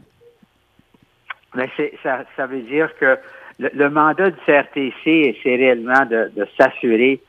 Mais 1.55 1.71
ça, 2.03 2.25
ça 2.37 2.47
veut 2.47 2.63
dire 2.63 2.91
que 2.99 3.19
le, 3.59 3.89
mandat 3.89 4.31
du 4.31 4.39
CRTC, 4.47 5.37
c'est 5.43 5.57
réellement 5.57 6.05
de, 6.07 6.31
s'assurer 6.59 7.21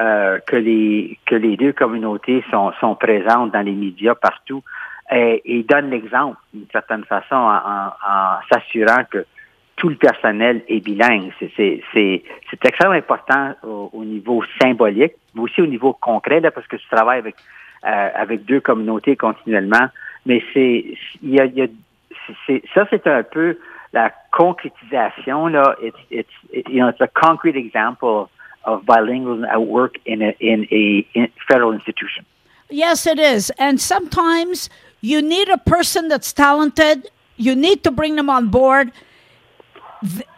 euh, 0.00 0.38
que 0.46 0.56
les 0.56 1.18
que 1.26 1.34
les 1.36 1.56
deux 1.56 1.72
communautés 1.72 2.42
sont, 2.50 2.72
sont 2.80 2.96
présentes 2.96 3.52
dans 3.52 3.60
les 3.60 3.74
médias 3.74 4.14
partout 4.14 4.62
et, 5.10 5.42
et 5.44 5.62
donne 5.62 5.90
l'exemple 5.90 6.36
d'une 6.52 6.66
certaine 6.72 7.04
façon 7.04 7.36
en, 7.36 7.90
s'assurant 8.50 9.04
que 9.10 9.24
tout 9.76 9.88
le 9.88 9.96
personnel 9.96 10.62
est 10.68 10.80
bilingue. 10.80 11.32
C'est 11.56 11.82
extrêmement 12.64 12.96
important 12.96 13.54
au, 13.62 14.04
niveau 14.04 14.42
symbolique, 14.60 15.14
mais 15.34 15.42
aussi 15.42 15.60
au 15.60 15.66
niveau 15.66 15.92
concret, 15.92 16.40
là, 16.40 16.50
parce 16.50 16.66
que 16.66 16.78
je 16.78 16.86
travaille 16.88 17.18
avec 17.18 17.36
euh, 17.86 18.08
avec 18.14 18.44
deux 18.46 18.60
communautés 18.60 19.14
continuellement. 19.16 19.88
Mais 20.26 20.42
c'est 20.54 20.96
il 21.22 21.34
y 21.34 21.40
a, 21.40 21.66
ça 22.74 22.86
c'est 22.90 23.06
un 23.06 23.22
peu 23.22 23.58
la 23.94 24.10
concrétisation, 24.32 25.46
là, 25.46 25.76
it's, 25.80 25.96
it's, 26.10 26.28
it, 26.50 26.68
you 26.68 26.80
know, 26.80 26.88
it's 26.88 27.00
a 27.00 27.08
concrete 27.08 27.56
example 27.56 28.28
of 28.64 28.82
bilingualism 28.82 29.48
at 29.48 29.62
work 29.66 29.94
in 30.04 30.20
a, 30.20 30.36
in 30.40 30.66
a 30.70 31.06
in 31.14 31.28
federal 31.48 31.72
institution. 31.72 32.26
Yes, 32.70 33.06
it 33.06 33.18
is. 33.18 33.50
And 33.58 33.80
sometimes 33.80 34.68
you 35.00 35.22
need 35.22 35.48
a 35.48 35.58
person 35.58 36.08
that's 36.08 36.32
talented. 36.32 37.10
You 37.36 37.54
need 37.54 37.84
to 37.84 37.90
bring 37.90 38.16
them 38.16 38.28
on 38.28 38.48
board. 38.48 38.90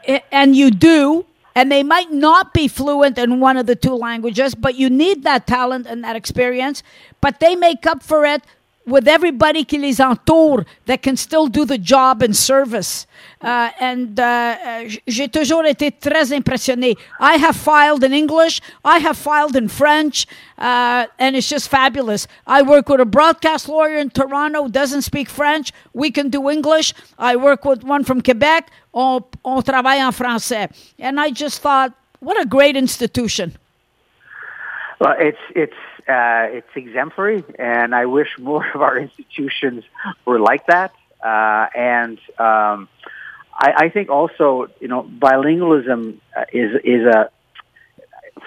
Eh, 0.06 0.20
and 0.30 0.54
you 0.54 0.70
do. 0.70 1.24
And 1.54 1.72
they 1.72 1.82
might 1.82 2.12
not 2.12 2.52
be 2.52 2.68
fluent 2.68 3.16
in 3.16 3.40
one 3.40 3.56
of 3.56 3.66
the 3.66 3.76
two 3.76 3.94
languages, 3.94 4.54
but 4.54 4.74
you 4.74 4.90
need 4.90 5.22
that 5.22 5.46
talent 5.46 5.86
and 5.86 6.04
that 6.04 6.14
experience. 6.14 6.82
But 7.22 7.40
they 7.40 7.56
make 7.56 7.86
up 7.86 8.02
for 8.02 8.26
it 8.26 8.42
with 8.86 9.08
everybody 9.08 9.64
qui 9.64 9.78
les 9.78 10.00
entoure 10.00 10.64
that 10.86 11.02
can 11.02 11.16
still 11.16 11.48
do 11.48 11.64
the 11.64 11.76
job 11.76 12.22
and 12.22 12.34
service. 12.36 13.06
Uh, 13.42 13.70
and 13.80 14.18
uh, 14.20 14.22
uh, 14.22 14.88
j'ai 15.06 15.28
toujours 15.28 15.64
été 15.64 15.90
très 15.90 16.32
impressionné. 16.32 16.96
I 17.20 17.36
have 17.36 17.56
filed 17.56 18.04
in 18.04 18.12
English, 18.12 18.60
I 18.84 18.98
have 18.98 19.16
filed 19.16 19.56
in 19.56 19.68
French, 19.68 20.26
uh, 20.58 21.06
and 21.18 21.36
it's 21.36 21.48
just 21.48 21.68
fabulous. 21.68 22.28
I 22.46 22.62
work 22.62 22.88
with 22.88 23.00
a 23.00 23.04
broadcast 23.04 23.68
lawyer 23.68 23.98
in 23.98 24.10
Toronto, 24.10 24.62
who 24.62 24.70
doesn't 24.70 25.02
speak 25.02 25.28
French. 25.28 25.72
We 25.92 26.10
can 26.10 26.30
do 26.30 26.48
English. 26.48 26.94
I 27.18 27.36
work 27.36 27.64
with 27.64 27.82
one 27.82 28.04
from 28.04 28.22
Quebec. 28.22 28.70
On, 28.92 29.22
on 29.44 29.62
travaille 29.62 30.00
en 30.00 30.10
français. 30.10 30.70
And 30.98 31.20
I 31.20 31.30
just 31.30 31.60
thought, 31.60 31.92
what 32.20 32.40
a 32.40 32.46
great 32.46 32.76
institution. 32.76 33.52
Well, 34.98 35.14
it's 35.18 35.38
it's 35.54 35.76
uh, 36.08 36.46
it's 36.50 36.68
exemplary, 36.74 37.44
and 37.58 37.94
I 37.94 38.06
wish 38.06 38.28
more 38.38 38.64
of 38.74 38.80
our 38.80 38.98
institutions 38.98 39.84
were 40.24 40.38
like 40.38 40.66
that. 40.66 40.92
Uh, 41.22 41.66
and 41.74 42.18
um, 42.38 42.88
I, 43.52 43.72
I 43.76 43.88
think 43.88 44.10
also, 44.10 44.68
you 44.80 44.88
know, 44.88 45.02
bilingualism 45.02 46.18
uh, 46.36 46.44
is 46.52 46.80
is 46.84 47.06
a 47.06 47.30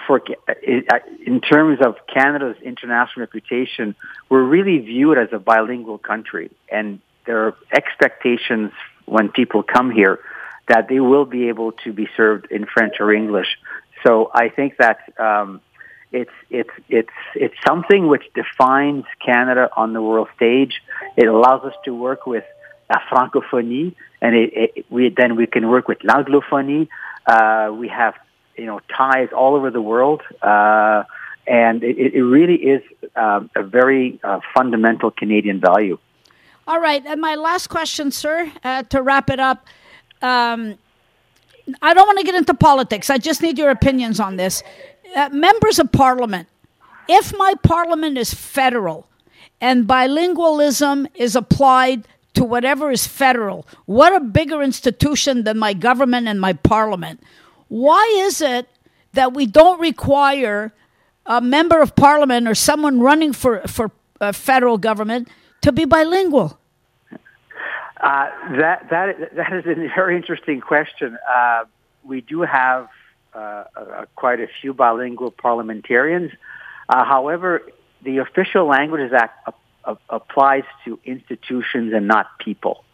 for 0.06 0.22
in 0.62 1.40
terms 1.40 1.80
of 1.84 1.96
Canada's 2.12 2.56
international 2.62 3.20
reputation, 3.20 3.94
we're 4.28 4.42
really 4.42 4.78
viewed 4.78 5.18
as 5.18 5.28
a 5.32 5.38
bilingual 5.38 5.98
country, 5.98 6.50
and 6.70 7.00
there 7.26 7.46
are 7.46 7.56
expectations 7.72 8.72
when 9.06 9.28
people 9.28 9.62
come 9.62 9.90
here 9.90 10.20
that 10.68 10.88
they 10.88 11.00
will 11.00 11.24
be 11.24 11.48
able 11.48 11.72
to 11.72 11.92
be 11.92 12.08
served 12.16 12.50
in 12.50 12.64
French 12.66 12.94
or 13.00 13.12
English. 13.12 13.58
So 14.06 14.30
I 14.32 14.48
think 14.48 14.76
that 14.78 14.98
um, 15.18 15.60
it's 16.12 16.30
it's 16.50 16.70
it's 16.88 17.08
it's 17.34 17.54
something 17.66 18.08
which 18.08 18.24
defines 18.34 19.04
Canada 19.24 19.70
on 19.76 19.92
the 19.92 20.02
world 20.02 20.28
stage. 20.36 20.82
It 21.16 21.26
allows 21.26 21.64
us 21.64 21.74
to 21.84 21.94
work 21.94 22.26
with 22.26 22.44
a 22.88 22.98
francophonie, 23.10 23.94
and 24.20 24.34
it, 24.34 24.52
it, 24.52 24.86
we 24.90 25.14
then 25.16 25.36
we 25.36 25.46
can 25.46 25.68
work 25.68 25.86
with 25.86 26.02
l'anglophonie. 26.02 26.88
Uh, 27.26 27.72
we 27.72 27.88
have 27.88 28.14
you 28.56 28.66
know 28.66 28.80
ties 28.96 29.28
all 29.36 29.54
over 29.54 29.70
the 29.70 29.80
world, 29.80 30.22
uh, 30.42 31.04
and 31.46 31.84
it, 31.84 32.14
it 32.14 32.22
really 32.22 32.56
is 32.56 32.82
uh, 33.14 33.42
a 33.54 33.62
very 33.62 34.18
uh, 34.24 34.40
fundamental 34.54 35.10
Canadian 35.10 35.60
value. 35.60 35.98
All 36.66 36.80
right, 36.80 37.04
and 37.06 37.20
my 37.20 37.36
last 37.36 37.68
question, 37.68 38.10
sir, 38.10 38.50
uh, 38.64 38.82
to 38.84 39.00
wrap 39.00 39.30
it 39.30 39.38
up. 39.38 39.66
Um, 40.22 40.76
I 41.80 41.94
don't 41.94 42.06
want 42.06 42.18
to 42.18 42.24
get 42.24 42.34
into 42.34 42.52
politics. 42.54 43.10
I 43.10 43.18
just 43.18 43.42
need 43.42 43.56
your 43.58 43.70
opinions 43.70 44.18
on 44.18 44.36
this 44.36 44.64
uh, 45.16 45.28
members 45.30 45.78
of 45.78 45.92
parliament, 45.92 46.48
if 47.08 47.36
my 47.36 47.54
parliament 47.62 48.18
is 48.18 48.32
federal 48.32 49.06
and 49.60 49.86
bilingualism 49.86 51.06
is 51.14 51.36
applied 51.36 52.06
to 52.34 52.44
whatever 52.44 52.90
is 52.90 53.06
federal, 53.06 53.66
what 53.86 54.14
a 54.14 54.20
bigger 54.20 54.62
institution 54.62 55.44
than 55.44 55.58
my 55.58 55.72
government 55.72 56.28
and 56.28 56.40
my 56.40 56.52
parliament. 56.52 57.20
Why 57.68 58.04
is 58.26 58.40
it 58.40 58.68
that 59.12 59.34
we 59.34 59.46
don't 59.46 59.80
require 59.80 60.72
a 61.26 61.40
member 61.40 61.80
of 61.80 61.96
parliament 61.96 62.48
or 62.48 62.54
someone 62.54 63.00
running 63.00 63.32
for, 63.32 63.60
for 63.66 63.90
uh, 64.20 64.32
federal 64.32 64.78
government 64.78 65.28
to 65.62 65.72
be 65.72 65.84
bilingual? 65.84 66.58
Uh, 68.00 68.30
that, 68.58 68.88
that, 68.90 69.34
that 69.36 69.52
is 69.52 69.66
a 69.66 69.74
very 69.94 70.16
interesting 70.16 70.60
question. 70.60 71.18
Uh, 71.28 71.64
we 72.02 72.22
do 72.22 72.40
have 72.40 72.88
quite 74.16 74.40
a 74.40 74.48
few 74.60 74.74
bilingual 74.74 75.30
parliamentarians. 75.30 76.32
Uh, 76.88 77.04
however, 77.04 77.62
the 78.02 78.18
Official 78.18 78.66
Languages 78.66 79.12
Act 79.12 79.48
applies 80.08 80.64
to 80.84 80.98
institutions 81.04 81.92
and 81.94 82.06
not 82.06 82.38
people. 82.38 82.84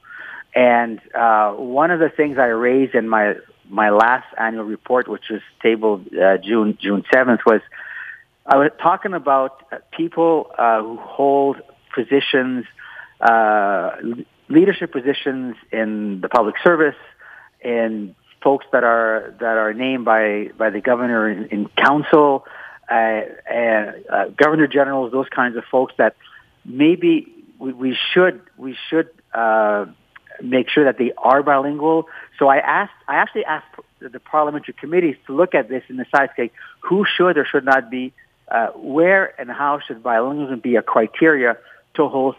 And 0.54 1.00
uh, 1.14 1.52
one 1.52 1.90
of 1.90 2.00
the 2.00 2.08
things 2.08 2.38
I 2.38 2.46
raised 2.46 2.94
in 2.94 3.08
my 3.08 3.34
my 3.68 3.90
last 3.90 4.26
annual 4.38 4.64
report, 4.64 5.08
which 5.08 5.24
was 5.28 5.40
tabled 5.60 6.06
uh, 6.14 6.38
June 6.38 6.78
June 6.80 7.04
seventh, 7.12 7.40
was 7.44 7.60
I 8.46 8.56
was 8.56 8.70
talking 8.80 9.12
about 9.12 9.62
people 9.90 10.50
uh, 10.56 10.80
who 10.82 10.96
hold 10.96 11.56
positions, 11.94 12.64
leadership 14.48 14.92
positions 14.92 15.56
in 15.72 16.20
the 16.20 16.28
public 16.28 16.54
service, 16.62 16.94
in 17.62 18.14
folks 18.46 18.64
that 18.70 18.84
are 18.84 19.34
that 19.40 19.56
are 19.56 19.74
named 19.74 20.04
by 20.04 20.50
by 20.56 20.70
the 20.70 20.80
governor 20.80 21.28
in, 21.28 21.46
in 21.46 21.68
council, 21.76 22.46
uh, 22.88 22.94
uh, 22.94 24.28
governor 24.36 24.68
generals, 24.68 25.10
those 25.10 25.28
kinds 25.28 25.56
of 25.56 25.64
folks 25.64 25.92
that 25.98 26.14
maybe 26.64 27.26
we, 27.58 27.72
we 27.72 27.98
should 28.12 28.40
we 28.56 28.76
should 28.88 29.08
uh, 29.34 29.86
make 30.40 30.70
sure 30.70 30.84
that 30.84 30.96
they 30.96 31.10
are 31.18 31.42
bilingual. 31.42 32.06
So 32.38 32.46
I 32.46 32.58
asked 32.58 32.98
I 33.08 33.16
actually 33.16 33.46
asked 33.46 33.66
the 33.98 34.20
parliamentary 34.20 34.74
committees 34.78 35.16
to 35.26 35.34
look 35.34 35.52
at 35.56 35.68
this 35.68 35.82
and 35.88 35.98
decide 35.98 36.30
okay, 36.34 36.52
who 36.82 37.04
should 37.04 37.36
or 37.38 37.44
should 37.44 37.64
not 37.64 37.90
be, 37.90 38.12
uh, 38.46 38.68
where 38.76 39.34
and 39.40 39.50
how 39.50 39.80
should 39.84 40.04
bilingualism 40.04 40.62
be 40.62 40.76
a 40.76 40.82
criteria 40.82 41.56
to 41.94 42.06
hold 42.06 42.36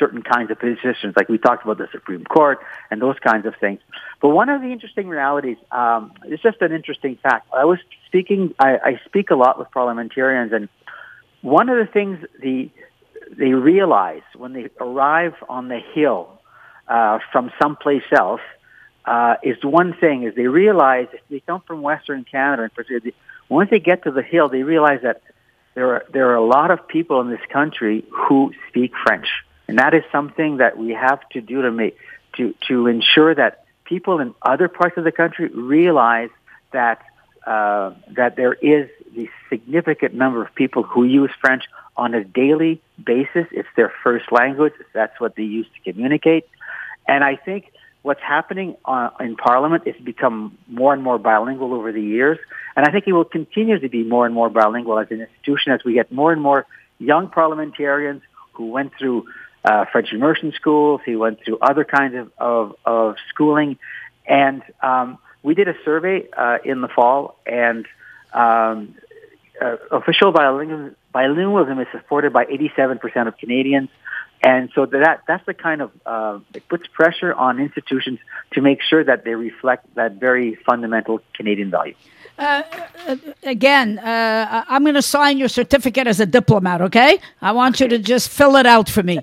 certain 0.00 0.22
kinds 0.22 0.50
of 0.50 0.58
positions, 0.58 1.14
like 1.16 1.28
we 1.28 1.38
talked 1.38 1.62
about 1.64 1.78
the 1.78 1.88
Supreme 1.92 2.24
Court 2.24 2.58
and 2.90 3.00
those 3.00 3.18
kinds 3.20 3.46
of 3.46 3.54
things. 3.60 3.78
But 4.20 4.30
one 4.30 4.48
of 4.48 4.60
the 4.60 4.72
interesting 4.72 5.06
realities, 5.08 5.58
um, 5.70 6.12
it's 6.24 6.42
just 6.42 6.60
an 6.60 6.72
interesting 6.72 7.16
fact. 7.22 7.46
I 7.54 7.64
was 7.66 7.78
speaking, 8.06 8.54
I, 8.58 8.78
I 8.84 9.00
speak 9.04 9.30
a 9.30 9.36
lot 9.36 9.58
with 9.58 9.70
parliamentarians, 9.70 10.52
and 10.52 10.68
one 11.42 11.68
of 11.68 11.78
the 11.78 11.90
things 11.92 12.18
the, 12.40 12.70
they 13.38 13.52
realize 13.52 14.22
when 14.36 14.52
they 14.52 14.70
arrive 14.80 15.34
on 15.48 15.68
the 15.68 15.80
Hill 15.94 16.40
uh, 16.88 17.20
from 17.30 17.52
someplace 17.62 18.02
else 18.10 18.40
uh, 19.04 19.36
is 19.42 19.56
one 19.62 19.94
thing 19.94 20.24
is 20.24 20.34
they 20.34 20.46
realize 20.46 21.06
if 21.12 21.20
they 21.30 21.40
come 21.40 21.62
from 21.66 21.82
Western 21.82 22.24
Canada, 22.24 22.70
and 22.76 23.12
once 23.48 23.70
they 23.70 23.80
get 23.80 24.04
to 24.04 24.10
the 24.10 24.22
Hill, 24.22 24.48
they 24.48 24.62
realize 24.62 25.00
that 25.02 25.22
there 25.74 25.94
are 25.94 26.04
there 26.12 26.30
are 26.30 26.36
a 26.36 26.44
lot 26.44 26.70
of 26.70 26.86
people 26.88 27.20
in 27.20 27.30
this 27.30 27.40
country 27.52 28.04
who 28.10 28.52
speak 28.68 28.92
French, 29.04 29.28
and 29.70 29.78
that 29.78 29.94
is 29.94 30.02
something 30.10 30.56
that 30.56 30.76
we 30.76 30.90
have 30.90 31.20
to 31.28 31.40
do 31.40 31.62
to 31.62 31.70
make 31.70 31.96
to 32.36 32.54
to 32.66 32.88
ensure 32.88 33.32
that 33.32 33.64
people 33.84 34.18
in 34.18 34.34
other 34.42 34.68
parts 34.68 34.96
of 34.98 35.04
the 35.04 35.12
country 35.12 35.46
realize 35.48 36.30
that 36.72 37.00
uh, 37.46 37.92
that 38.08 38.34
there 38.34 38.52
is 38.52 38.90
the 39.14 39.28
significant 39.48 40.12
number 40.12 40.42
of 40.42 40.52
people 40.56 40.82
who 40.82 41.04
use 41.04 41.30
French 41.40 41.64
on 41.96 42.14
a 42.14 42.24
daily 42.24 42.82
basis. 43.12 43.46
It's 43.52 43.68
their 43.76 43.92
first 44.02 44.32
language. 44.32 44.72
That's 44.92 45.18
what 45.20 45.36
they 45.36 45.44
use 45.44 45.68
to 45.76 45.92
communicate. 45.92 46.48
And 47.06 47.22
I 47.22 47.36
think 47.36 47.72
what's 48.02 48.22
happening 48.22 48.76
uh, 48.84 49.10
in 49.20 49.36
Parliament 49.36 49.84
is 49.86 49.94
become 50.02 50.58
more 50.66 50.92
and 50.92 51.02
more 51.02 51.18
bilingual 51.18 51.74
over 51.74 51.92
the 51.92 52.02
years. 52.02 52.38
And 52.74 52.86
I 52.86 52.90
think 52.90 53.04
it 53.06 53.12
will 53.12 53.24
continue 53.24 53.78
to 53.78 53.88
be 53.88 54.02
more 54.02 54.26
and 54.26 54.34
more 54.34 54.50
bilingual 54.50 54.98
as 54.98 55.12
an 55.12 55.20
institution 55.20 55.70
as 55.72 55.84
we 55.84 55.94
get 55.94 56.10
more 56.10 56.32
and 56.32 56.42
more 56.42 56.66
young 56.98 57.28
parliamentarians 57.28 58.22
who 58.52 58.66
went 58.66 58.92
through 58.98 59.26
uh, 59.64 59.84
French 59.92 60.12
immersion 60.12 60.52
schools, 60.52 61.00
He 61.04 61.16
went 61.16 61.44
through 61.44 61.58
other 61.60 61.84
kinds 61.84 62.14
of, 62.16 62.32
of, 62.38 62.76
of 62.84 63.16
schooling. 63.28 63.78
And 64.26 64.62
um, 64.82 65.18
we 65.42 65.54
did 65.54 65.68
a 65.68 65.74
survey 65.84 66.28
uh, 66.36 66.58
in 66.64 66.80
the 66.80 66.88
fall, 66.88 67.36
and 67.46 67.86
um, 68.32 68.94
uh, 69.60 69.76
official 69.90 70.32
bilingualism, 70.32 70.94
bilingualism 71.14 71.80
is 71.80 71.88
supported 71.92 72.32
by 72.32 72.44
87% 72.44 73.26
of 73.26 73.36
Canadians. 73.38 73.88
And 74.42 74.70
so 74.74 74.86
that 74.86 75.22
that's 75.28 75.44
the 75.44 75.52
kind 75.52 75.82
of 75.82 75.90
uh, 76.06 76.38
it 76.54 76.66
puts 76.68 76.86
pressure 76.86 77.34
on 77.34 77.60
institutions 77.60 78.18
to 78.52 78.62
make 78.62 78.80
sure 78.80 79.04
that 79.04 79.24
they 79.24 79.34
reflect 79.34 79.94
that 79.96 80.14
very 80.14 80.54
fundamental 80.66 81.20
Canadian 81.34 81.70
value. 81.70 81.94
Uh, 82.38 82.62
uh 83.06 83.16
again, 83.42 83.98
uh, 83.98 84.64
I'm 84.66 84.82
going 84.82 84.94
to 84.94 85.02
sign 85.02 85.36
your 85.36 85.48
certificate 85.48 86.06
as 86.06 86.20
a 86.20 86.26
diplomat. 86.26 86.80
Okay, 86.80 87.20
I 87.42 87.52
want 87.52 87.80
you 87.80 87.88
to 87.88 87.98
just 87.98 88.30
fill 88.30 88.56
it 88.56 88.64
out 88.64 88.88
for 88.88 89.02
me. 89.02 89.20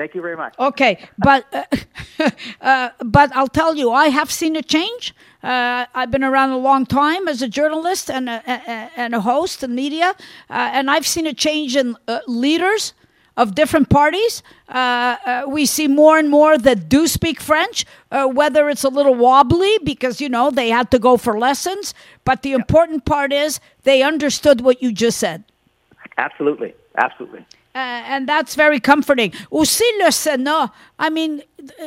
Thank 0.00 0.14
you 0.14 0.22
very 0.22 0.36
much. 0.38 0.54
Okay, 0.58 1.06
but 1.18 1.44
uh, 1.52 2.30
uh, 2.62 2.88
but 3.04 3.36
I'll 3.36 3.54
tell 3.62 3.74
you, 3.76 3.92
I 3.92 4.06
have 4.06 4.30
seen 4.30 4.56
a 4.56 4.62
change. 4.62 5.14
Uh, 5.42 5.84
I've 5.94 6.10
been 6.10 6.24
around 6.24 6.52
a 6.52 6.56
long 6.56 6.86
time 6.86 7.28
as 7.28 7.42
a 7.42 7.48
journalist 7.48 8.10
and 8.10 8.30
a, 8.30 8.42
a 8.46 8.90
and 8.96 9.14
a 9.14 9.20
host 9.20 9.62
in 9.62 9.74
media, 9.74 10.14
uh, 10.48 10.70
and 10.72 10.90
I've 10.90 11.06
seen 11.06 11.26
a 11.26 11.34
change 11.34 11.76
in 11.76 11.98
uh, 12.08 12.20
leaders 12.26 12.94
of 13.36 13.54
different 13.54 13.90
parties. 13.90 14.42
Uh, 14.70 15.44
we 15.46 15.66
see 15.66 15.86
more 15.86 16.18
and 16.18 16.30
more 16.30 16.56
that 16.56 16.88
do 16.88 17.06
speak 17.06 17.38
French, 17.38 17.84
whether 18.10 18.70
it's 18.70 18.84
a 18.84 18.88
little 18.88 19.14
wobbly 19.14 19.76
because 19.84 20.18
you 20.18 20.30
know 20.30 20.50
they 20.50 20.70
had 20.70 20.90
to 20.92 20.98
go 20.98 21.18
for 21.18 21.38
lessons. 21.38 21.92
But 22.24 22.40
the 22.40 22.52
important 22.52 23.04
part 23.04 23.34
is 23.34 23.60
they 23.82 24.02
understood 24.02 24.62
what 24.62 24.80
you 24.82 24.92
just 24.92 25.18
said. 25.18 25.44
Absolutely, 26.16 26.74
absolutely. 26.96 27.44
Uh, 27.74 27.78
and 27.78 28.26
that's 28.26 28.56
very 28.56 28.80
comforting. 28.80 29.32
Aussi, 29.50 29.84
le 30.04 30.10
Sénat, 30.10 30.72
I 30.98 31.10
mean, 31.10 31.40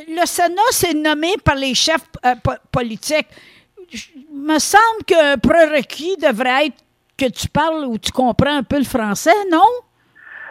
le 0.07 0.25
Sénat, 0.25 0.71
c'est 0.71 0.93
nommé 0.93 1.35
par 1.43 1.55
les 1.55 1.73
chefs 1.73 2.07
euh, 2.25 2.35
po 2.41 2.51
politiques. 2.71 3.27
me 4.33 4.59
semble 4.59 5.03
qu'un 5.05 5.37
prérequis 5.37 6.17
devrait 6.17 6.67
être 6.67 6.83
que 7.17 7.29
tu 7.29 7.47
parles 7.47 7.85
ou 7.85 7.97
tu 7.97 8.11
comprends 8.11 8.57
un 8.57 8.63
peu 8.63 8.77
le 8.77 8.85
français, 8.85 9.35
non? 9.51 9.61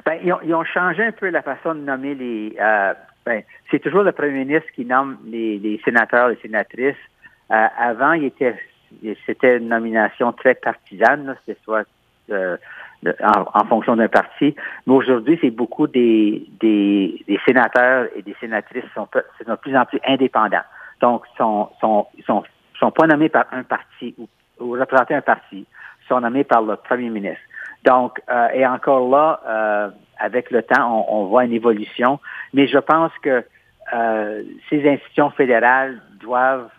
Ben, 0.04 0.18
ils, 0.22 0.32
ont, 0.32 0.40
ils 0.44 0.54
ont 0.54 0.64
changé 0.64 1.04
un 1.04 1.12
peu 1.12 1.28
la 1.30 1.42
façon 1.42 1.74
de 1.74 1.80
nommer 1.80 2.14
les. 2.14 2.56
Euh, 2.60 2.94
ben, 3.24 3.42
c'est 3.70 3.78
toujours 3.78 4.02
le 4.02 4.12
premier 4.12 4.44
ministre 4.44 4.70
qui 4.74 4.84
nomme 4.84 5.18
les, 5.24 5.58
les 5.58 5.80
sénateurs, 5.84 6.28
les 6.28 6.36
sénatrices. 6.36 6.94
Euh, 7.50 7.66
avant, 7.78 8.12
il 8.12 8.24
était, 8.24 8.56
c'était 9.26 9.56
une 9.58 9.68
nomination 9.68 10.32
très 10.32 10.54
partisane. 10.54 11.36
C'était 11.46 11.60
soit 11.64 11.86
euh, 13.06 13.12
en, 13.54 13.64
fonction 13.64 13.96
d'un 13.96 14.08
parti. 14.08 14.54
Mais 14.86 14.94
aujourd'hui, 14.94 15.38
c'est 15.40 15.50
beaucoup 15.50 15.86
des, 15.86 16.46
des, 16.60 17.22
des, 17.26 17.40
sénateurs 17.46 18.06
et 18.14 18.22
des 18.22 18.36
sénatrices 18.40 18.84
sont, 18.94 19.08
sont 19.12 19.50
de 19.50 19.56
plus 19.56 19.76
en 19.76 19.84
plus 19.84 19.98
indépendants. 20.06 20.64
Donc, 21.00 21.24
sont, 21.36 21.68
sont, 21.80 22.06
sont, 22.26 22.44
sont 22.78 22.90
pas 22.92 23.06
nommés 23.06 23.28
par 23.28 23.46
un 23.52 23.64
parti 23.64 24.14
ou, 24.18 24.28
ou 24.60 24.72
représentés 24.72 25.14
un 25.14 25.20
parti, 25.20 25.66
sont 26.08 26.20
nommés 26.20 26.44
par 26.44 26.62
le 26.62 26.76
premier 26.76 27.10
ministre. 27.10 27.42
Donc, 27.84 28.20
euh, 28.30 28.48
et 28.54 28.66
encore 28.66 29.08
là, 29.10 29.40
euh, 29.46 29.90
avec 30.18 30.50
le 30.50 30.62
temps, 30.62 31.04
on, 31.08 31.22
on, 31.22 31.24
voit 31.24 31.44
une 31.44 31.52
évolution. 31.52 32.20
Mais 32.54 32.68
je 32.68 32.78
pense 32.78 33.10
que 33.22 33.44
euh, 33.92 34.42
ces 34.70 34.88
institutions 34.88 35.30
fédérales 35.30 36.00
doivent 36.20 36.70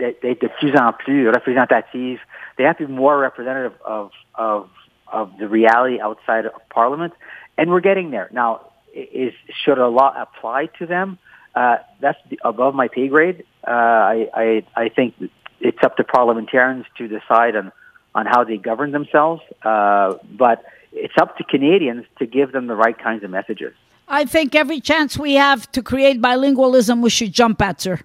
être 0.00 0.42
de 0.42 0.48
plus 0.58 0.76
en 0.76 0.92
plus 0.92 1.28
représentatives. 1.28 2.20
They 2.56 2.66
have 2.66 2.76
to 2.76 2.86
be 2.86 2.90
more 2.90 3.18
representative 3.18 3.76
of, 3.84 4.12
of 4.36 4.68
of 5.12 5.36
the 5.38 5.48
reality 5.48 6.00
outside 6.00 6.46
of 6.46 6.52
Parliament, 6.70 7.12
and 7.56 7.70
we're 7.70 7.80
getting 7.80 8.10
there 8.10 8.28
now. 8.32 8.70
Is 8.94 9.32
should 9.64 9.78
a 9.78 9.86
law 9.86 10.12
apply 10.16 10.66
to 10.78 10.86
them? 10.86 11.18
Uh, 11.54 11.76
that's 12.00 12.18
above 12.42 12.74
my 12.74 12.88
pay 12.88 13.08
grade. 13.08 13.44
Uh, 13.66 13.70
I, 13.70 14.28
I 14.34 14.66
I 14.74 14.88
think 14.88 15.14
it's 15.60 15.78
up 15.82 15.96
to 15.96 16.04
parliamentarians 16.04 16.86
to 16.96 17.06
decide 17.06 17.54
on 17.54 17.72
on 18.14 18.26
how 18.26 18.44
they 18.44 18.56
govern 18.56 18.90
themselves. 18.92 19.42
Uh, 19.62 20.14
but 20.36 20.64
it's 20.92 21.14
up 21.20 21.36
to 21.38 21.44
Canadians 21.44 22.06
to 22.18 22.26
give 22.26 22.52
them 22.52 22.66
the 22.66 22.74
right 22.74 22.98
kinds 22.98 23.22
of 23.24 23.30
messages. 23.30 23.74
I 24.08 24.24
think 24.24 24.54
every 24.54 24.80
chance 24.80 25.18
we 25.18 25.34
have 25.34 25.70
to 25.72 25.82
create 25.82 26.20
bilingualism, 26.20 27.02
we 27.02 27.10
should 27.10 27.32
jump 27.32 27.60
at, 27.60 27.80
sir. 27.80 28.00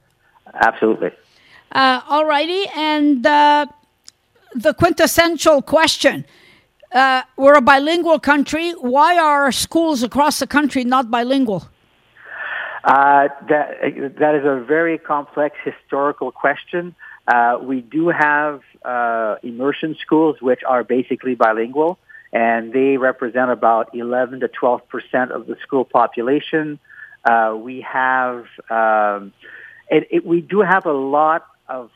Absolutely. 0.54 1.12
Uh, 1.72 2.02
all 2.10 2.26
righty. 2.26 2.66
And 2.76 3.26
uh, 3.26 3.66
the 4.54 4.74
quintessential 4.74 5.62
question 5.62 6.26
uh, 6.94 7.24
we're 7.38 7.56
a 7.56 7.62
bilingual 7.62 8.20
country. 8.20 8.72
Why 8.72 9.18
are 9.18 9.52
schools 9.52 10.04
across 10.04 10.40
the 10.40 10.48
country 10.48 10.84
not 10.84 11.10
bilingual? 11.10 11.68
Uh, 12.84 13.30
that, 13.50 13.80
that 14.20 14.36
is 14.36 14.46
a 14.46 14.64
very 14.64 14.98
complex 14.98 15.56
historical 15.64 16.32
question. 16.32 16.96
Uh, 17.28 17.58
we 17.62 17.82
do 17.82 18.10
have 18.10 18.62
uh, 18.84 19.36
immersion 19.42 19.96
schools 20.00 20.42
which 20.42 20.62
are 20.68 20.84
basically 20.84 21.36
bilingual, 21.36 21.98
and 22.34 22.74
they 22.74 22.98
represent 22.98 23.52
about 23.52 23.96
11 23.96 24.42
to 24.42 24.50
12 24.50 24.88
percent 24.90 25.32
of 25.32 25.48
the 25.48 25.56
school 25.64 25.86
population. 25.86 26.80
Uh, 27.24 27.56
we 27.58 27.80
have, 27.82 28.46
um, 28.70 29.32
it, 29.90 30.08
it, 30.12 30.26
we 30.26 30.42
do 30.42 30.60
have 30.60 30.86
a 30.86 30.92
lot 30.92 31.48
of 31.70 31.90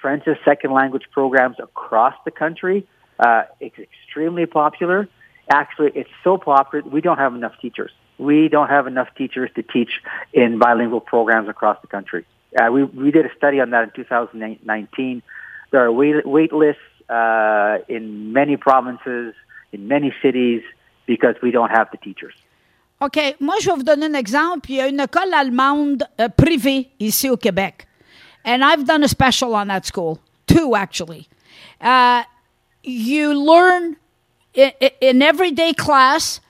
French 0.00 0.28
as 0.28 0.36
second 0.44 0.72
language 0.72 1.04
programs 1.10 1.56
across 1.58 2.14
the 2.24 2.30
country. 2.30 2.86
Uh, 3.18 3.44
it's 3.60 3.78
extremely 3.78 4.46
popular. 4.46 5.08
Actually, 5.50 5.92
it's 5.94 6.10
so 6.22 6.38
popular, 6.38 6.84
we 6.88 7.00
don't 7.00 7.18
have 7.18 7.34
enough 7.34 7.52
teachers. 7.60 7.92
We 8.18 8.48
don't 8.48 8.68
have 8.68 8.86
enough 8.86 9.08
teachers 9.16 9.50
to 9.56 9.62
teach 9.62 10.00
in 10.32 10.58
bilingual 10.58 11.00
programs 11.00 11.48
across 11.48 11.78
the 11.82 11.88
country. 11.88 12.24
Uh, 12.58 12.70
we, 12.70 12.84
we 12.84 13.10
did 13.10 13.26
a 13.26 13.34
study 13.36 13.60
on 13.60 13.70
that 13.70 13.84
in 13.84 13.90
2019. 13.90 15.22
There 15.70 15.84
are 15.84 15.92
wait, 15.92 16.24
wait 16.26 16.52
lists 16.52 16.80
uh, 17.08 17.78
in 17.88 18.32
many 18.32 18.56
provinces, 18.56 19.34
in 19.72 19.88
many 19.88 20.14
cities, 20.22 20.62
because 21.06 21.34
we 21.42 21.50
don't 21.50 21.70
have 21.70 21.88
the 21.90 21.98
teachers. 21.98 22.34
OK. 23.00 23.36
Moi, 23.40 23.56
je 23.60 23.66
vais 23.66 23.76
vous 23.76 23.82
donner 23.82 24.06
un 24.06 24.14
exemple. 24.14 24.70
Il 24.70 24.76
y 24.76 24.80
a 24.80 24.88
une 24.88 25.00
école 25.00 25.34
allemande 25.34 26.04
euh, 26.20 26.28
privée 26.28 26.90
ici 27.00 27.28
au 27.28 27.36
Québec. 27.36 27.86
And 28.46 28.62
I've 28.62 28.84
done 28.84 29.02
a 29.02 29.08
special 29.08 29.54
on 29.54 29.66
that 29.68 29.84
school, 29.84 30.18
two 30.46 30.74
actually. 30.76 31.28
Uh, 31.80 32.22
you 32.86 33.34
learn 33.34 33.96
in, 34.54 34.72
in 35.00 35.22
everyday 35.22 35.72
class, 35.72 36.40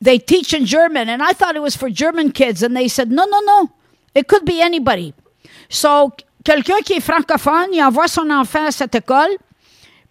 they 0.00 0.18
teach 0.18 0.52
in 0.54 0.66
German. 0.66 1.08
And 1.08 1.22
I 1.22 1.32
thought 1.32 1.56
it 1.56 1.62
was 1.62 1.76
for 1.76 1.90
German 1.90 2.32
kids. 2.32 2.62
And 2.62 2.76
they 2.76 2.88
said, 2.88 3.10
no, 3.10 3.24
no, 3.24 3.40
no. 3.40 3.70
It 4.14 4.28
could 4.28 4.44
be 4.44 4.60
anybody. 4.60 5.14
So, 5.68 6.12
quelqu'un 6.44 6.82
qui 6.84 6.94
est 6.94 7.00
francophone, 7.00 7.72
il 7.72 7.82
envoie 7.82 8.08
son 8.08 8.30
enfant 8.30 8.66
à 8.66 8.72
cette 8.72 8.94
école. 8.94 9.36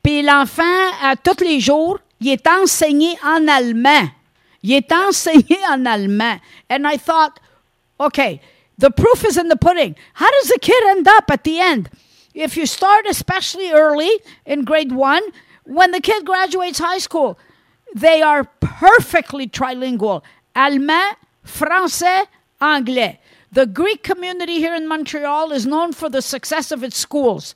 Puis 0.02 0.22
l'enfant, 0.22 0.64
à 1.02 1.16
tous 1.16 1.44
les 1.44 1.60
jours, 1.60 2.00
il 2.22 2.30
est 2.30 2.48
enseigné 2.48 3.18
en 3.24 3.48
allemand. 3.48 4.10
Il 4.64 4.74
est 4.74 4.92
enseigné 4.92 5.58
en 5.70 5.86
allemand. 5.86 6.40
And 6.70 6.88
I 6.88 6.98
thought, 6.98 7.40
okay, 8.00 8.42
the 8.78 8.90
proof 8.90 9.26
is 9.26 9.38
in 9.38 9.50
the 9.50 9.58
pudding. 9.58 9.96
How 10.14 10.30
does 10.40 10.50
the 10.50 10.60
kid 10.62 10.82
end 10.90 11.08
up 11.08 11.30
at 11.30 11.44
the 11.44 11.60
end? 11.60 11.90
If 12.40 12.56
you 12.56 12.66
start 12.66 13.06
especially 13.06 13.72
early 13.72 14.10
in 14.46 14.64
grade 14.64 14.94
one, 14.94 15.22
when 15.66 15.92
the 15.92 16.00
kid 16.00 16.26
graduates 16.26 16.80
high 16.80 16.98
school, 16.98 17.38
they 17.94 18.22
are 18.22 18.46
perfectly 18.62 19.48
trilingual 19.48 20.24
Allemand, 20.56 21.16
Français, 21.46 22.26
Anglais. 22.62 23.20
The 23.52 23.66
Greek 23.66 24.04
community 24.04 24.58
here 24.58 24.74
in 24.74 24.88
Montreal 24.88 25.52
is 25.52 25.66
known 25.66 25.92
for 25.94 26.10
the 26.10 26.22
success 26.22 26.72
of 26.72 26.84
its 26.84 26.98
schools. 26.98 27.56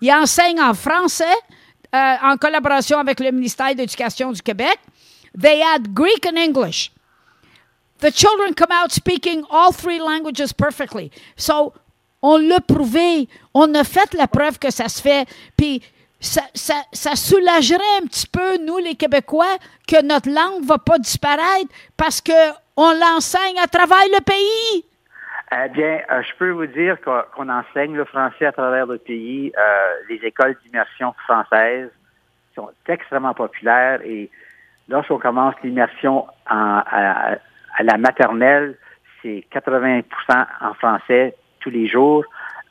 Ils 0.00 0.10
enseignent 0.10 0.60
en 0.60 0.74
français 0.74 1.34
uh, 1.92 2.18
en 2.22 2.38
collaboration 2.38 2.98
avec 2.98 3.20
le 3.20 3.30
ministère 3.30 3.74
de 3.74 3.82
l'Éducation 3.82 4.32
du 4.32 4.42
Québec. 4.42 4.78
They 5.36 5.62
add 5.62 5.94
Greek 5.94 6.26
and 6.26 6.38
English. 6.38 6.90
The 7.98 8.10
children 8.10 8.54
come 8.54 8.72
out 8.72 8.92
speaking 8.92 9.44
all 9.50 9.72
three 9.72 10.00
languages 10.00 10.52
perfectly. 10.52 11.10
So 11.36 11.74
On 12.26 12.38
l'a 12.38 12.60
prouvé. 12.60 13.28
On 13.52 13.74
a 13.74 13.84
fait 13.84 14.14
la 14.14 14.26
preuve 14.26 14.58
que 14.58 14.70
ça 14.70 14.88
se 14.88 15.02
fait. 15.02 15.26
Puis 15.58 15.82
ça, 16.20 16.40
ça, 16.54 17.16
soulagerait 17.16 17.98
un 18.02 18.06
petit 18.06 18.26
peu, 18.26 18.56
nous, 18.64 18.78
les 18.78 18.94
Québécois, 18.94 19.58
que 19.86 20.02
notre 20.02 20.30
langue 20.30 20.62
ne 20.62 20.66
va 20.66 20.78
pas 20.78 20.98
disparaître 20.98 21.68
parce 21.98 22.22
qu'on 22.22 22.92
l'enseigne 22.92 23.58
à 23.62 23.66
travers 23.66 24.06
le 24.10 24.24
pays. 24.24 24.84
Eh 25.52 25.68
bien, 25.68 26.00
euh, 26.10 26.22
je 26.22 26.34
peux 26.38 26.50
vous 26.50 26.66
dire 26.66 26.96
qu'on 27.02 27.48
enseigne 27.50 27.94
le 27.94 28.06
français 28.06 28.46
à 28.46 28.52
travers 28.52 28.86
le 28.86 28.96
pays. 28.96 29.52
Euh, 29.56 29.92
les 30.08 30.16
écoles 30.26 30.56
d'immersion 30.64 31.12
françaises 31.24 31.90
sont 32.54 32.70
extrêmement 32.88 33.34
populaires 33.34 34.00
et 34.02 34.30
lorsqu'on 34.88 35.18
commence 35.18 35.54
l'immersion 35.62 36.26
à, 36.46 37.36
la 37.80 37.98
maternelle, 37.98 38.76
c'est 39.20 39.44
80% 39.52 40.04
en 40.62 40.74
français 40.74 41.36
tous 41.64 41.70
les 41.70 41.88
jours. 41.88 42.24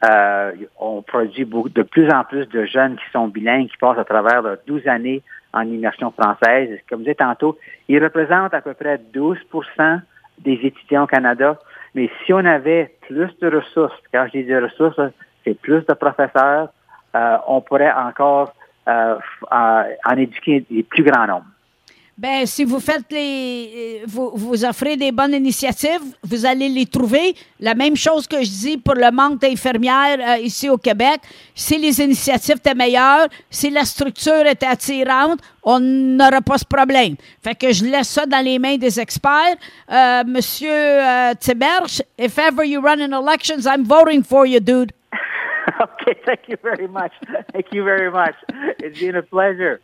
Euh, 0.05 0.51
on 0.79 1.01
produit 1.01 1.45
de 1.45 1.81
plus 1.81 2.09
en 2.11 2.23
plus 2.23 2.45
de 2.47 2.65
jeunes 2.65 2.95
qui 2.97 3.11
sont 3.11 3.27
bilingues, 3.27 3.67
qui 3.67 3.77
passent 3.77 3.97
à 3.97 4.03
travers 4.03 4.43
12 4.67 4.87
années 4.87 5.21
en 5.53 5.61
immersion 5.61 6.11
française. 6.11 6.79
Comme 6.89 6.99
je 6.99 7.05
disais 7.05 7.15
tantôt, 7.15 7.57
ils 7.87 8.03
représentent 8.03 8.53
à 8.53 8.61
peu 8.61 8.73
près 8.73 8.99
12% 9.13 10.01
des 10.39 10.59
étudiants 10.63 11.03
au 11.03 11.07
Canada. 11.07 11.57
Mais 11.95 12.09
si 12.25 12.33
on 12.33 12.43
avait 12.45 12.95
plus 13.07 13.29
de 13.39 13.55
ressources, 13.55 13.95
quand 14.11 14.25
je 14.27 14.39
dis 14.39 14.45
des 14.45 14.59
ressources, 14.59 14.99
c'est 15.43 15.59
plus 15.59 15.85
de 15.85 15.93
professeurs, 15.93 16.69
euh, 17.15 17.37
on 17.47 17.61
pourrait 17.61 17.91
encore 17.91 18.53
euh, 18.87 19.15
en 19.51 20.17
éduquer 20.17 20.65
les 20.69 20.83
plus 20.83 21.03
grands 21.03 21.27
nombres. 21.27 21.52
Ben, 22.15 22.45
si 22.45 22.63
vous 22.63 22.79
faites 22.79 23.05
les, 23.09 24.01
euh, 24.03 24.05
vous, 24.05 24.31
vous 24.35 24.63
offrez 24.63 24.95
des 24.95 25.11
bonnes 25.11 25.33
initiatives, 25.33 26.01
vous 26.21 26.45
allez 26.45 26.69
les 26.69 26.85
trouver. 26.85 27.35
La 27.59 27.73
même 27.73 27.95
chose 27.95 28.27
que 28.27 28.43
je 28.43 28.49
dis 28.49 28.77
pour 28.77 28.93
le 28.93 29.09
manque 29.09 29.41
d'infirmières 29.41 30.19
euh, 30.19 30.37
ici 30.37 30.69
au 30.69 30.77
Québec. 30.77 31.21
Si 31.55 31.75
les 31.79 31.99
initiatives 31.99 32.57
étaient 32.57 32.75
meilleures, 32.75 33.27
si 33.49 33.71
la 33.71 33.83
structure 33.83 34.45
était 34.45 34.67
attirante, 34.67 35.39
on 35.63 35.79
n'aurait 35.79 36.41
pas 36.41 36.59
ce 36.59 36.65
problème. 36.65 37.15
Fait 37.41 37.55
que 37.55 37.73
je 37.73 37.83
laisse 37.83 38.09
ça 38.09 38.27
dans 38.27 38.45
les 38.45 38.59
mains 38.59 38.77
des 38.77 38.99
experts. 38.99 39.55
Euh, 39.91 40.23
Monsieur 40.27 40.69
euh, 40.69 41.33
Tiberge, 41.39 42.03
if 42.19 42.37
ever 42.37 42.67
you 42.67 42.79
run 42.79 42.99
in 42.99 43.11
elections, 43.11 43.65
I'm 43.65 43.85
voting 43.85 44.23
for 44.23 44.45
you, 44.45 44.59
dude. 44.59 44.91
Okay, 45.81 46.19
thank 46.25 46.41
you 46.47 46.57
very 46.61 46.87
much. 46.87 47.13
Thank 47.51 47.71
you 47.71 47.83
very 47.83 48.11
much. 48.11 48.35
It's 48.79 48.99
been 48.99 49.15
a 49.15 49.23
pleasure. 49.23 49.79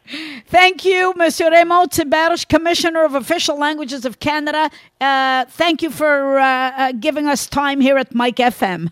Thank 0.48 0.84
you, 0.86 1.14
Monsieur 1.16 1.50
Raymond 1.52 1.92
Théberge, 1.92 2.48
Commissioner 2.48 3.04
of 3.04 3.16
Official 3.16 3.58
Languages 3.58 4.06
of 4.06 4.20
Canada. 4.20 4.70
Uh, 5.00 5.46
thank 5.46 5.82
you 5.82 5.90
for 5.90 6.40
uh, 6.40 6.46
uh, 6.46 6.92
giving 6.94 7.28
us 7.28 7.48
time 7.48 7.80
here 7.80 7.98
at 7.98 8.14
Mike 8.14 8.38
FM. 8.38 8.92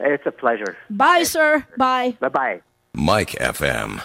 It's 0.00 0.26
a 0.26 0.32
pleasure. 0.32 0.76
Bye, 0.90 1.24
sir. 1.24 1.66
Bye. 1.76 2.16
Bye 2.20 2.28
bye. 2.28 2.60
Mike 2.94 3.30
FM. 3.32 4.04